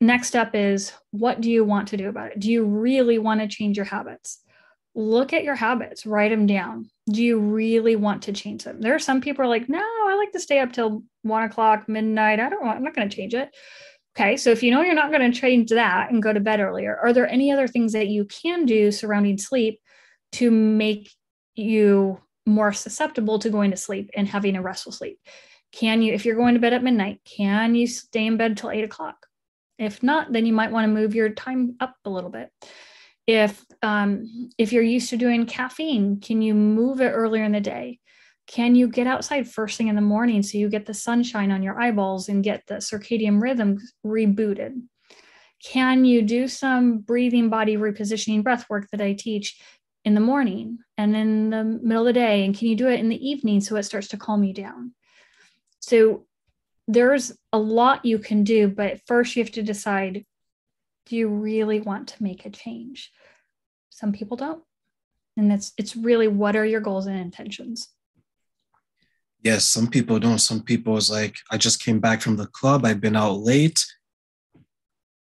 next 0.01 0.29
step 0.29 0.55
is 0.55 0.93
what 1.11 1.41
do 1.41 1.51
you 1.51 1.65
want 1.65 1.89
to 1.89 1.97
do 1.97 2.09
about 2.09 2.31
it? 2.31 2.39
Do 2.39 2.53
you 2.53 2.65
really 2.65 3.19
want 3.19 3.41
to 3.41 3.49
change 3.49 3.77
your 3.77 3.87
habits? 3.87 4.39
Look 4.95 5.33
at 5.33 5.43
your 5.43 5.57
habits, 5.57 6.07
write 6.07 6.31
them 6.31 6.47
down. 6.47 6.89
Do 7.11 7.25
you 7.25 7.41
really 7.41 7.97
want 7.97 8.23
to 8.23 8.33
change 8.33 8.63
them? 8.63 8.81
There 8.81 8.95
are 8.95 9.01
some 9.01 9.21
people 9.21 9.45
are 9.45 9.49
like, 9.49 9.69
no, 9.69 9.81
I 9.81 10.15
like 10.17 10.31
to 10.31 10.41
stay 10.41 10.61
up 10.61 10.73
till 10.73 11.03
one 11.23 11.43
o'clock, 11.43 11.89
midnight. 11.89 12.39
I 12.39 12.51
don't 12.51 12.65
want, 12.65 12.77
I'm 12.77 12.85
not 12.85 12.95
going 12.95 13.09
to 13.09 13.17
change 13.17 13.35
it. 13.35 13.53
Okay. 14.17 14.37
So 14.37 14.51
if 14.51 14.63
you 14.63 14.71
know 14.71 14.83
you're 14.83 14.95
not 14.95 15.11
going 15.11 15.29
to 15.29 15.37
change 15.37 15.71
that 15.71 16.13
and 16.13 16.23
go 16.23 16.33
to 16.33 16.39
bed 16.39 16.61
earlier, 16.61 16.97
are 17.03 17.13
there 17.13 17.29
any 17.29 17.51
other 17.51 17.67
things 17.67 17.95
that 17.95 18.07
you 18.07 18.27
can 18.27 18.65
do 18.65 18.93
surrounding 18.93 19.39
sleep 19.39 19.81
to 20.35 20.53
make 20.53 21.11
you 21.57 22.21
more 22.47 22.73
susceptible 22.73 23.39
to 23.39 23.51
going 23.51 23.71
to 23.71 23.77
sleep 23.77 24.11
and 24.15 24.29
having 24.29 24.57
a 24.57 24.63
restful 24.63 24.93
sleep? 24.93 25.19
Can 25.73 26.03
you, 26.03 26.13
if 26.13 26.25
you're 26.25 26.37
going 26.37 26.55
to 26.55 26.61
bed 26.61 26.73
at 26.73 26.85
midnight, 26.85 27.21
can 27.25 27.75
you 27.75 27.87
stay 27.87 28.27
in 28.27 28.37
bed 28.37 28.57
till 28.57 28.71
eight 28.71 28.85
o'clock? 28.85 29.27
If 29.79 30.03
not, 30.03 30.33
then 30.33 30.47
you 30.47 30.53
might 30.53 30.71
want 30.71 30.85
to 30.85 30.93
move 30.93 31.15
your 31.15 31.31
time 31.31 31.77
up 31.81 31.97
a 32.05 32.11
little 32.11 32.31
bit. 32.31 32.51
If 33.27 33.65
um, 33.83 34.51
if 34.59 34.73
you're 34.73 34.83
used 34.83 35.11
to 35.11 35.17
doing 35.17 35.47
caffeine, 35.47 36.21
can 36.21 36.43
you 36.43 36.55
move 36.55 37.01
it 37.01 37.11
earlier 37.11 37.43
in 37.43 37.53
the 37.53 37.61
day? 37.61 37.99
Can 38.47 38.75
you 38.75 38.89
get 38.89 39.07
outside 39.07 39.49
first 39.49 39.79
thing 39.79 39.89
in 39.89 39.97
the 39.97 40.03
morning 40.03 40.43
so 40.43 40.59
you 40.59 40.69
get 40.69 40.85
the 40.85 40.95
sunshine 40.95 41.51
on 41.51 41.63
your 41.63 41.81
eyeballs 41.81 42.29
and 42.29 42.45
get 42.45 42.63
the 42.67 42.75
circadian 42.75 43.41
rhythm 43.41 43.79
rebooted? 44.05 44.83
Can 45.65 46.05
you 46.05 46.21
do 46.21 46.47
some 46.47 46.99
breathing 46.99 47.49
body 47.49 47.77
repositioning 47.77 48.45
breath 48.45 48.67
work 48.69 48.87
that 48.93 49.01
I 49.01 49.15
teach 49.15 49.59
in 50.05 50.15
the 50.15 50.21
morning 50.21 50.79
and 50.99 51.17
in 51.17 51.51
the 51.51 51.65
middle 51.65 52.07
of 52.07 52.15
the 52.15 52.21
day? 52.21 52.45
And 52.45 52.57
can 52.57 52.69
you 52.69 52.77
do 52.77 52.89
it 52.89 53.01
in 53.01 53.09
the 53.09 53.29
evening 53.29 53.61
so 53.61 53.77
it 53.77 53.85
starts 53.85 54.09
to 54.09 54.17
calm 54.17 54.45
you 54.45 54.53
down? 54.53 54.93
So 55.81 56.27
there's 56.87 57.33
a 57.53 57.59
lot 57.59 58.05
you 58.05 58.19
can 58.19 58.45
do, 58.45 58.69
but 58.69 59.01
first 59.07 59.37
you 59.37 59.43
have 59.43 59.53
to 59.53 59.63
decide 59.63 60.25
do 61.07 61.17
you 61.17 61.29
really 61.29 61.81
want 61.81 62.09
to 62.09 62.23
make 62.23 62.47
a 62.47 62.51
change? 62.51 63.13
Some 63.91 64.13
people 64.13 64.37
don't. 64.37 64.63
And 65.37 65.53
it's 65.53 65.73
it's 65.77 65.97
really 65.97 66.29
what 66.29 66.57
are 66.57 66.65
your 66.65 66.81
goals 66.81 67.07
and 67.07 67.19
intentions? 67.19 67.89
Yes, 69.43 69.65
some 69.67 69.89
people 69.89 70.19
don't. 70.19 70.39
Some 70.39 70.63
people 70.63 70.97
is 70.97 71.11
like, 71.11 71.37
I 71.51 71.59
just 71.59 71.83
came 71.83 72.01
back 72.01 72.23
from 72.23 72.37
the 72.37 72.47
club. 72.47 72.87
I've 72.87 73.01
been 73.01 73.17
out 73.17 73.41
late. 73.41 73.85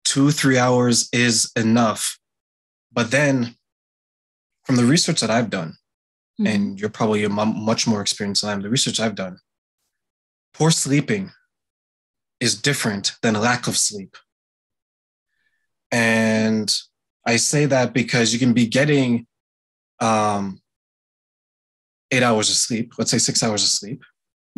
Two, 0.04 0.30
three 0.30 0.60
hours 0.60 1.10
is 1.12 1.52
enough. 1.56 2.20
But 2.94 3.10
then 3.10 3.56
from 4.72 4.78
the 4.78 4.90
research 4.90 5.20
that 5.20 5.30
I've 5.30 5.50
done, 5.50 5.72
mm-hmm. 6.40 6.48
and 6.48 6.80
you're 6.80 6.90
probably 6.90 7.28
much 7.28 7.88
more 7.88 8.00
experienced 8.00 8.42
than 8.42 8.52
I 8.52 8.54
am, 8.54 8.62
the 8.62 8.70
research 8.70 9.02
I've 9.02 9.16
done, 9.16 9.38
poor 10.54 10.72
sleeping 10.72 11.32
is 12.40 12.56
different 12.56 13.12
than 13.22 13.36
a 13.36 13.42
lack 13.42 13.68
of 13.68 13.76
sleep. 13.76 14.16
And 15.92 16.74
I 17.28 17.36
say 17.36 17.66
that 17.66 17.94
because 17.94 18.32
you 18.32 18.40
can 18.40 18.54
be 18.54 18.66
getting 18.66 19.28
um, 20.00 20.62
eight 22.10 22.24
hours 22.24 22.50
of 22.50 22.56
sleep, 22.56 22.94
let's 22.98 23.12
say 23.12 23.18
six 23.18 23.44
hours 23.44 23.64
of 23.64 23.70
sleep, 23.70 24.02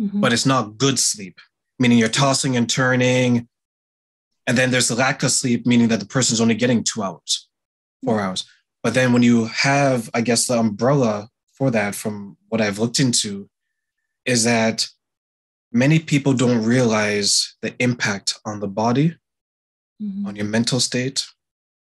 mm-hmm. 0.00 0.20
but 0.20 0.32
it's 0.32 0.46
not 0.46 0.78
good 0.78 1.00
sleep, 1.00 1.40
meaning 1.80 1.98
you're 1.98 2.08
tossing 2.08 2.56
and 2.56 2.70
turning. 2.70 3.48
And 4.46 4.56
then 4.56 4.70
there's 4.70 4.86
the 4.86 4.94
lack 4.94 5.24
of 5.24 5.32
sleep, 5.32 5.66
meaning 5.66 5.88
that 5.88 5.98
the 5.98 6.06
person's 6.06 6.40
only 6.40 6.54
getting 6.54 6.84
two 6.84 7.02
hours, 7.02 7.48
4 8.04 8.14
mm-hmm. 8.14 8.28
hours. 8.28 8.44
But 8.84 8.92
then 8.92 9.14
when 9.14 9.22
you 9.22 9.46
have, 9.46 10.10
I 10.12 10.20
guess, 10.20 10.46
the 10.46 10.58
umbrella 10.58 11.30
for 11.52 11.70
that, 11.70 11.94
from 11.94 12.36
what 12.50 12.60
I've 12.60 12.78
looked 12.78 13.00
into, 13.00 13.48
is 14.26 14.44
that 14.44 14.86
many 15.72 15.98
people 15.98 16.34
don't 16.34 16.62
realize 16.62 17.56
the 17.62 17.74
impact 17.78 18.38
on 18.44 18.60
the 18.60 18.68
body, 18.68 19.16
mm-hmm. 20.00 20.26
on 20.26 20.36
your 20.36 20.44
mental 20.44 20.80
state, 20.80 21.24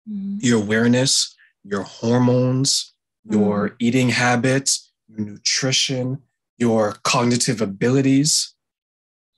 mm-hmm. 0.09 0.37
your 0.40 0.62
awareness, 0.62 1.35
your 1.64 1.83
hormones, 1.83 2.94
your 3.28 3.70
mm-hmm. 3.70 3.76
eating 3.80 4.09
habits, 4.11 4.92
your 5.09 5.26
nutrition, 5.26 6.22
your 6.59 6.92
cognitive 7.02 7.61
abilities. 7.61 8.54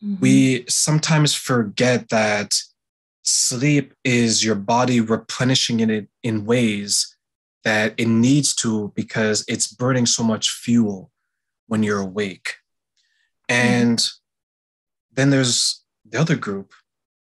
Mm-hmm. 0.04 0.20
We 0.20 0.64
sometimes 0.68 1.34
forget 1.34 2.10
that 2.10 2.54
sleep 3.22 3.94
is 4.04 4.44
your 4.44 4.56
body 4.56 5.00
replenishing 5.00 5.80
it 5.80 6.08
in 6.22 6.44
ways 6.44 7.15
that 7.66 7.94
it 7.98 8.06
needs 8.06 8.54
to 8.54 8.92
because 8.94 9.44
it's 9.48 9.66
burning 9.66 10.06
so 10.06 10.22
much 10.22 10.50
fuel 10.50 11.10
when 11.66 11.82
you're 11.82 11.98
awake. 11.98 12.54
Mm-hmm. 13.50 13.72
And 13.72 14.08
then 15.12 15.30
there's 15.30 15.82
the 16.08 16.20
other 16.20 16.36
group 16.36 16.72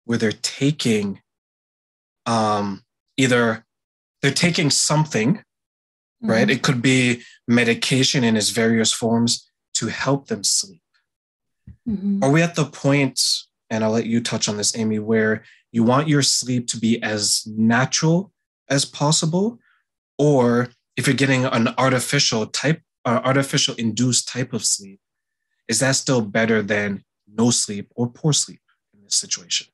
where 0.03 0.19
they're 0.19 0.31
taking 0.31 1.19
um, 2.27 2.83
either 3.17 3.65
they're 4.21 4.29
taking 4.29 4.69
something, 4.69 5.37
mm-hmm. 5.37 6.29
right? 6.29 6.47
It 6.47 6.61
could 6.61 6.79
be 6.79 7.23
medication 7.47 8.23
in 8.23 8.37
its 8.37 8.51
various 8.51 8.93
forms 8.93 9.49
to 9.75 9.87
help 9.87 10.27
them 10.27 10.43
sleep. 10.43 10.83
Mm-hmm. 11.89 12.23
Are 12.23 12.29
we 12.29 12.43
at 12.43 12.53
the 12.53 12.65
point, 12.65 13.19
and 13.71 13.83
I'll 13.83 13.89
let 13.89 14.05
you 14.05 14.21
touch 14.21 14.47
on 14.47 14.57
this, 14.57 14.77
Amy, 14.77 14.99
where 14.99 15.43
you 15.71 15.83
want 15.83 16.07
your 16.07 16.21
sleep 16.21 16.67
to 16.67 16.77
be 16.77 17.01
as 17.01 17.41
natural 17.47 18.31
as 18.69 18.85
possible? 18.85 19.59
Or 20.17 20.69
if 20.95 21.07
you're 21.07 21.15
getting 21.15 21.45
an 21.45 21.69
artificial 21.77 22.45
type, 22.47 22.81
uh, 23.03 23.21
artificial 23.23 23.75
induced 23.75 24.27
type 24.27 24.53
of 24.53 24.65
sleep, 24.65 24.99
is 25.67 25.79
that 25.79 25.93
still 25.93 26.21
better 26.21 26.61
than 26.61 27.03
no 27.27 27.51
sleep 27.51 27.91
or 27.95 28.09
poor 28.09 28.33
sleep 28.33 28.61
in 28.93 29.03
this 29.03 29.15
situation? 29.15 29.67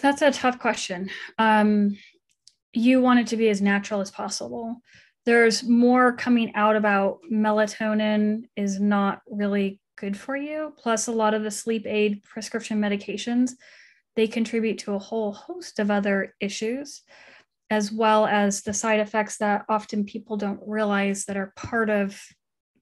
That's 0.00 0.22
a 0.22 0.30
tough 0.30 0.58
question. 0.58 1.10
Um, 1.38 1.96
you 2.72 3.00
want 3.00 3.20
it 3.20 3.26
to 3.28 3.36
be 3.36 3.48
as 3.48 3.60
natural 3.60 4.00
as 4.00 4.10
possible. 4.10 4.80
There's 5.26 5.62
more 5.64 6.12
coming 6.12 6.54
out 6.54 6.76
about 6.76 7.18
melatonin 7.30 8.44
is 8.56 8.80
not 8.80 9.22
really 9.26 9.80
good 9.96 10.16
for 10.16 10.36
you. 10.36 10.72
Plus, 10.78 11.08
a 11.08 11.12
lot 11.12 11.34
of 11.34 11.42
the 11.42 11.50
sleep 11.50 11.86
aid 11.86 12.22
prescription 12.22 12.80
medications, 12.80 13.52
they 14.16 14.26
contribute 14.26 14.78
to 14.78 14.94
a 14.94 14.98
whole 14.98 15.32
host 15.32 15.78
of 15.78 15.90
other 15.90 16.34
issues, 16.40 17.02
as 17.70 17.92
well 17.92 18.26
as 18.26 18.62
the 18.62 18.74
side 18.74 19.00
effects 19.00 19.38
that 19.38 19.64
often 19.68 20.04
people 20.04 20.36
don't 20.36 20.60
realize 20.66 21.24
that 21.24 21.36
are 21.36 21.52
part 21.56 21.88
of 21.88 22.20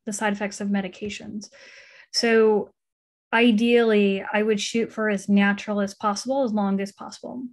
the 0.07 0.13
side 0.13 0.33
effects 0.33 0.61
of 0.61 0.69
medications. 0.69 1.51
So 2.13 2.71
ideally, 3.33 4.25
I 4.33 4.43
would 4.43 4.61
shoot 4.61 4.91
for 4.91 5.11
as 5.11 5.29
natural 5.29 5.81
as 5.81 5.95
possible, 5.95 6.43
as 6.45 6.53
long 6.53 6.81
as 6.81 6.93
possible. 6.93 7.45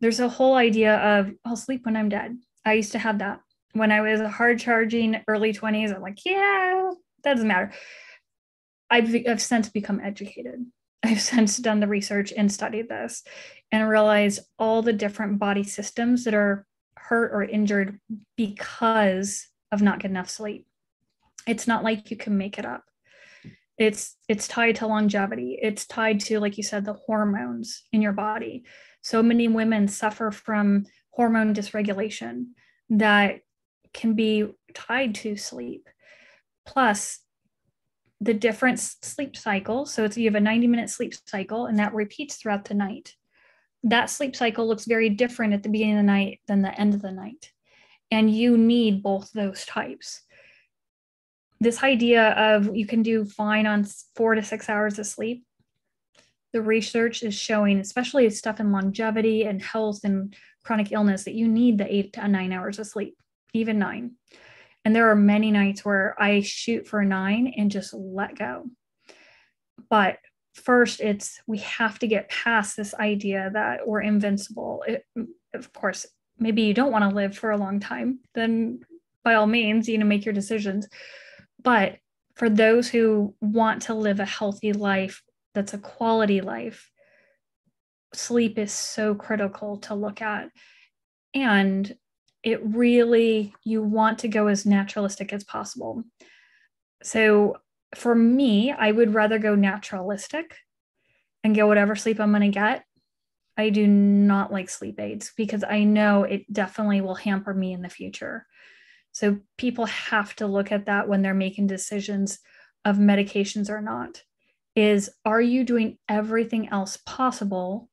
There's 0.00 0.20
a 0.20 0.28
whole 0.28 0.54
idea 0.54 0.96
of 0.96 1.32
I'll 1.44 1.56
sleep 1.56 1.84
when 1.84 1.96
I'm 1.96 2.08
dead. 2.08 2.38
I 2.64 2.74
used 2.74 2.92
to 2.92 2.98
have 2.98 3.18
that. 3.18 3.40
when 3.72 3.90
I 3.90 4.00
was 4.02 4.20
hard 4.20 4.60
charging 4.60 5.22
early 5.26 5.52
20s, 5.52 5.94
I'm 5.94 6.02
like, 6.02 6.24
yeah, 6.24 6.90
that 7.24 7.34
doesn't 7.34 7.48
matter. 7.48 7.72
I've, 8.90 9.14
I've 9.26 9.42
since 9.42 9.70
become 9.70 10.00
educated. 10.00 10.66
I've 11.02 11.20
since 11.20 11.56
done 11.56 11.80
the 11.80 11.88
research 11.88 12.32
and 12.36 12.50
studied 12.50 12.88
this 12.88 13.24
and 13.70 13.88
realized 13.88 14.40
all 14.58 14.82
the 14.82 14.92
different 14.92 15.38
body 15.38 15.64
systems 15.64 16.24
that 16.24 16.34
are 16.34 16.66
hurt 16.96 17.32
or 17.32 17.42
injured 17.42 17.98
because 18.36 19.48
of 19.72 19.82
not 19.82 19.98
getting 19.98 20.14
enough 20.14 20.30
sleep. 20.30 20.66
It's 21.46 21.66
not 21.66 21.82
like 21.82 22.10
you 22.10 22.16
can 22.16 22.38
make 22.38 22.58
it 22.58 22.64
up. 22.64 22.84
It's 23.78 24.16
it's 24.28 24.46
tied 24.46 24.76
to 24.76 24.86
longevity. 24.86 25.58
It's 25.60 25.86
tied 25.86 26.20
to 26.20 26.38
like 26.38 26.56
you 26.56 26.62
said 26.62 26.84
the 26.84 26.92
hormones 26.92 27.82
in 27.92 28.02
your 28.02 28.12
body. 28.12 28.64
So 29.02 29.22
many 29.22 29.48
women 29.48 29.88
suffer 29.88 30.30
from 30.30 30.84
hormone 31.10 31.54
dysregulation 31.54 32.50
that 32.90 33.40
can 33.92 34.14
be 34.14 34.46
tied 34.74 35.16
to 35.16 35.36
sleep. 35.36 35.88
Plus, 36.64 37.18
the 38.22 38.34
different 38.34 38.78
sleep 38.78 39.36
cycles. 39.36 39.92
So 39.92 40.04
it's 40.04 40.16
you 40.16 40.26
have 40.26 40.34
a 40.34 40.40
90 40.40 40.66
minute 40.66 40.90
sleep 40.90 41.14
cycle 41.26 41.66
and 41.66 41.78
that 41.78 41.94
repeats 41.94 42.36
throughout 42.36 42.64
the 42.64 42.74
night. 42.74 43.14
That 43.84 44.10
sleep 44.10 44.36
cycle 44.36 44.66
looks 44.66 44.84
very 44.84 45.10
different 45.10 45.54
at 45.54 45.62
the 45.62 45.68
beginning 45.68 45.98
of 45.98 46.04
the 46.04 46.12
night 46.12 46.40
than 46.46 46.62
the 46.62 46.78
end 46.80 46.94
of 46.94 47.02
the 47.02 47.10
night. 47.10 47.50
And 48.10 48.30
you 48.30 48.56
need 48.56 49.02
both 49.02 49.32
those 49.32 49.64
types. 49.66 50.22
This 51.60 51.82
idea 51.82 52.30
of 52.30 52.76
you 52.76 52.86
can 52.86 53.02
do 53.02 53.24
fine 53.24 53.66
on 53.66 53.86
four 54.14 54.34
to 54.34 54.42
six 54.42 54.68
hours 54.68 54.98
of 54.98 55.06
sleep, 55.06 55.44
the 56.52 56.62
research 56.62 57.22
is 57.22 57.34
showing, 57.34 57.78
especially 57.78 58.28
stuff 58.30 58.60
in 58.60 58.72
longevity 58.72 59.44
and 59.44 59.62
health 59.62 60.00
and 60.04 60.34
chronic 60.64 60.92
illness, 60.92 61.24
that 61.24 61.34
you 61.34 61.48
need 61.48 61.78
the 61.78 61.92
eight 61.92 62.12
to 62.12 62.28
nine 62.28 62.52
hours 62.52 62.78
of 62.78 62.86
sleep, 62.86 63.16
even 63.54 63.78
nine. 63.78 64.12
And 64.84 64.94
there 64.94 65.10
are 65.10 65.16
many 65.16 65.50
nights 65.50 65.84
where 65.84 66.16
I 66.20 66.40
shoot 66.40 66.86
for 66.88 67.00
a 67.00 67.06
nine 67.06 67.54
and 67.56 67.70
just 67.70 67.94
let 67.94 68.36
go. 68.36 68.66
But 69.88 70.18
first, 70.54 71.00
it's 71.00 71.40
we 71.46 71.58
have 71.58 71.98
to 72.00 72.06
get 72.06 72.30
past 72.30 72.76
this 72.76 72.94
idea 72.94 73.50
that 73.52 73.86
we're 73.86 74.02
invincible. 74.02 74.84
It, 74.86 75.06
of 75.54 75.72
course, 75.72 76.06
maybe 76.38 76.62
you 76.62 76.74
don't 76.74 76.92
want 76.92 77.08
to 77.08 77.14
live 77.14 77.36
for 77.36 77.50
a 77.50 77.56
long 77.56 77.80
time, 77.80 78.20
then 78.34 78.80
by 79.24 79.34
all 79.34 79.46
means, 79.46 79.88
you 79.88 79.98
know, 79.98 80.06
make 80.06 80.24
your 80.24 80.34
decisions. 80.34 80.88
But 81.62 81.98
for 82.34 82.48
those 82.48 82.88
who 82.88 83.34
want 83.40 83.82
to 83.82 83.94
live 83.94 84.18
a 84.18 84.24
healthy 84.24 84.72
life 84.72 85.22
that's 85.54 85.74
a 85.74 85.78
quality 85.78 86.40
life, 86.40 86.90
sleep 88.14 88.58
is 88.58 88.72
so 88.72 89.14
critical 89.14 89.78
to 89.78 89.94
look 89.94 90.22
at. 90.22 90.48
And 91.34 91.94
it 92.42 92.60
really, 92.64 93.54
you 93.64 93.82
want 93.82 94.20
to 94.20 94.28
go 94.28 94.48
as 94.48 94.66
naturalistic 94.66 95.32
as 95.32 95.44
possible. 95.44 96.02
So 97.02 97.56
for 97.94 98.14
me, 98.14 98.72
I 98.72 98.90
would 98.90 99.14
rather 99.14 99.38
go 99.38 99.54
naturalistic 99.54 100.56
and 101.44 101.54
get 101.54 101.66
whatever 101.66 101.96
sleep 101.96 102.20
I'm 102.20 102.30
going 102.30 102.42
to 102.42 102.48
get. 102.48 102.84
I 103.56 103.68
do 103.68 103.86
not 103.86 104.52
like 104.52 104.70
sleep 104.70 104.98
aids 104.98 105.32
because 105.36 105.62
I 105.62 105.84
know 105.84 106.24
it 106.24 106.50
definitely 106.52 107.00
will 107.00 107.14
hamper 107.14 107.52
me 107.52 107.72
in 107.72 107.82
the 107.82 107.88
future. 107.88 108.46
So 109.12 109.38
people 109.58 109.86
have 109.86 110.34
to 110.36 110.46
look 110.46 110.72
at 110.72 110.86
that 110.86 111.06
when 111.06 111.22
they're 111.22 111.34
making 111.34 111.66
decisions 111.66 112.38
of 112.84 112.96
medications 112.96 113.68
or 113.68 113.82
not. 113.82 114.22
Is 114.74 115.10
are 115.24 115.40
you 115.40 115.64
doing 115.64 115.98
everything 116.08 116.70
else 116.70 116.96
possible? 117.04 117.90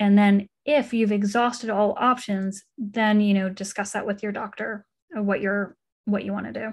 And 0.00 0.18
then 0.18 0.48
if 0.64 0.92
you've 0.92 1.12
exhausted 1.12 1.70
all 1.70 1.96
options, 1.98 2.64
then 2.78 3.20
you 3.20 3.34
know 3.34 3.48
discuss 3.48 3.92
that 3.92 4.06
with 4.06 4.22
your 4.22 4.32
doctor 4.32 4.84
what 5.12 5.40
you're 5.40 5.76
what 6.06 6.24
you 6.24 6.32
want 6.32 6.46
to 6.46 6.52
do. 6.52 6.72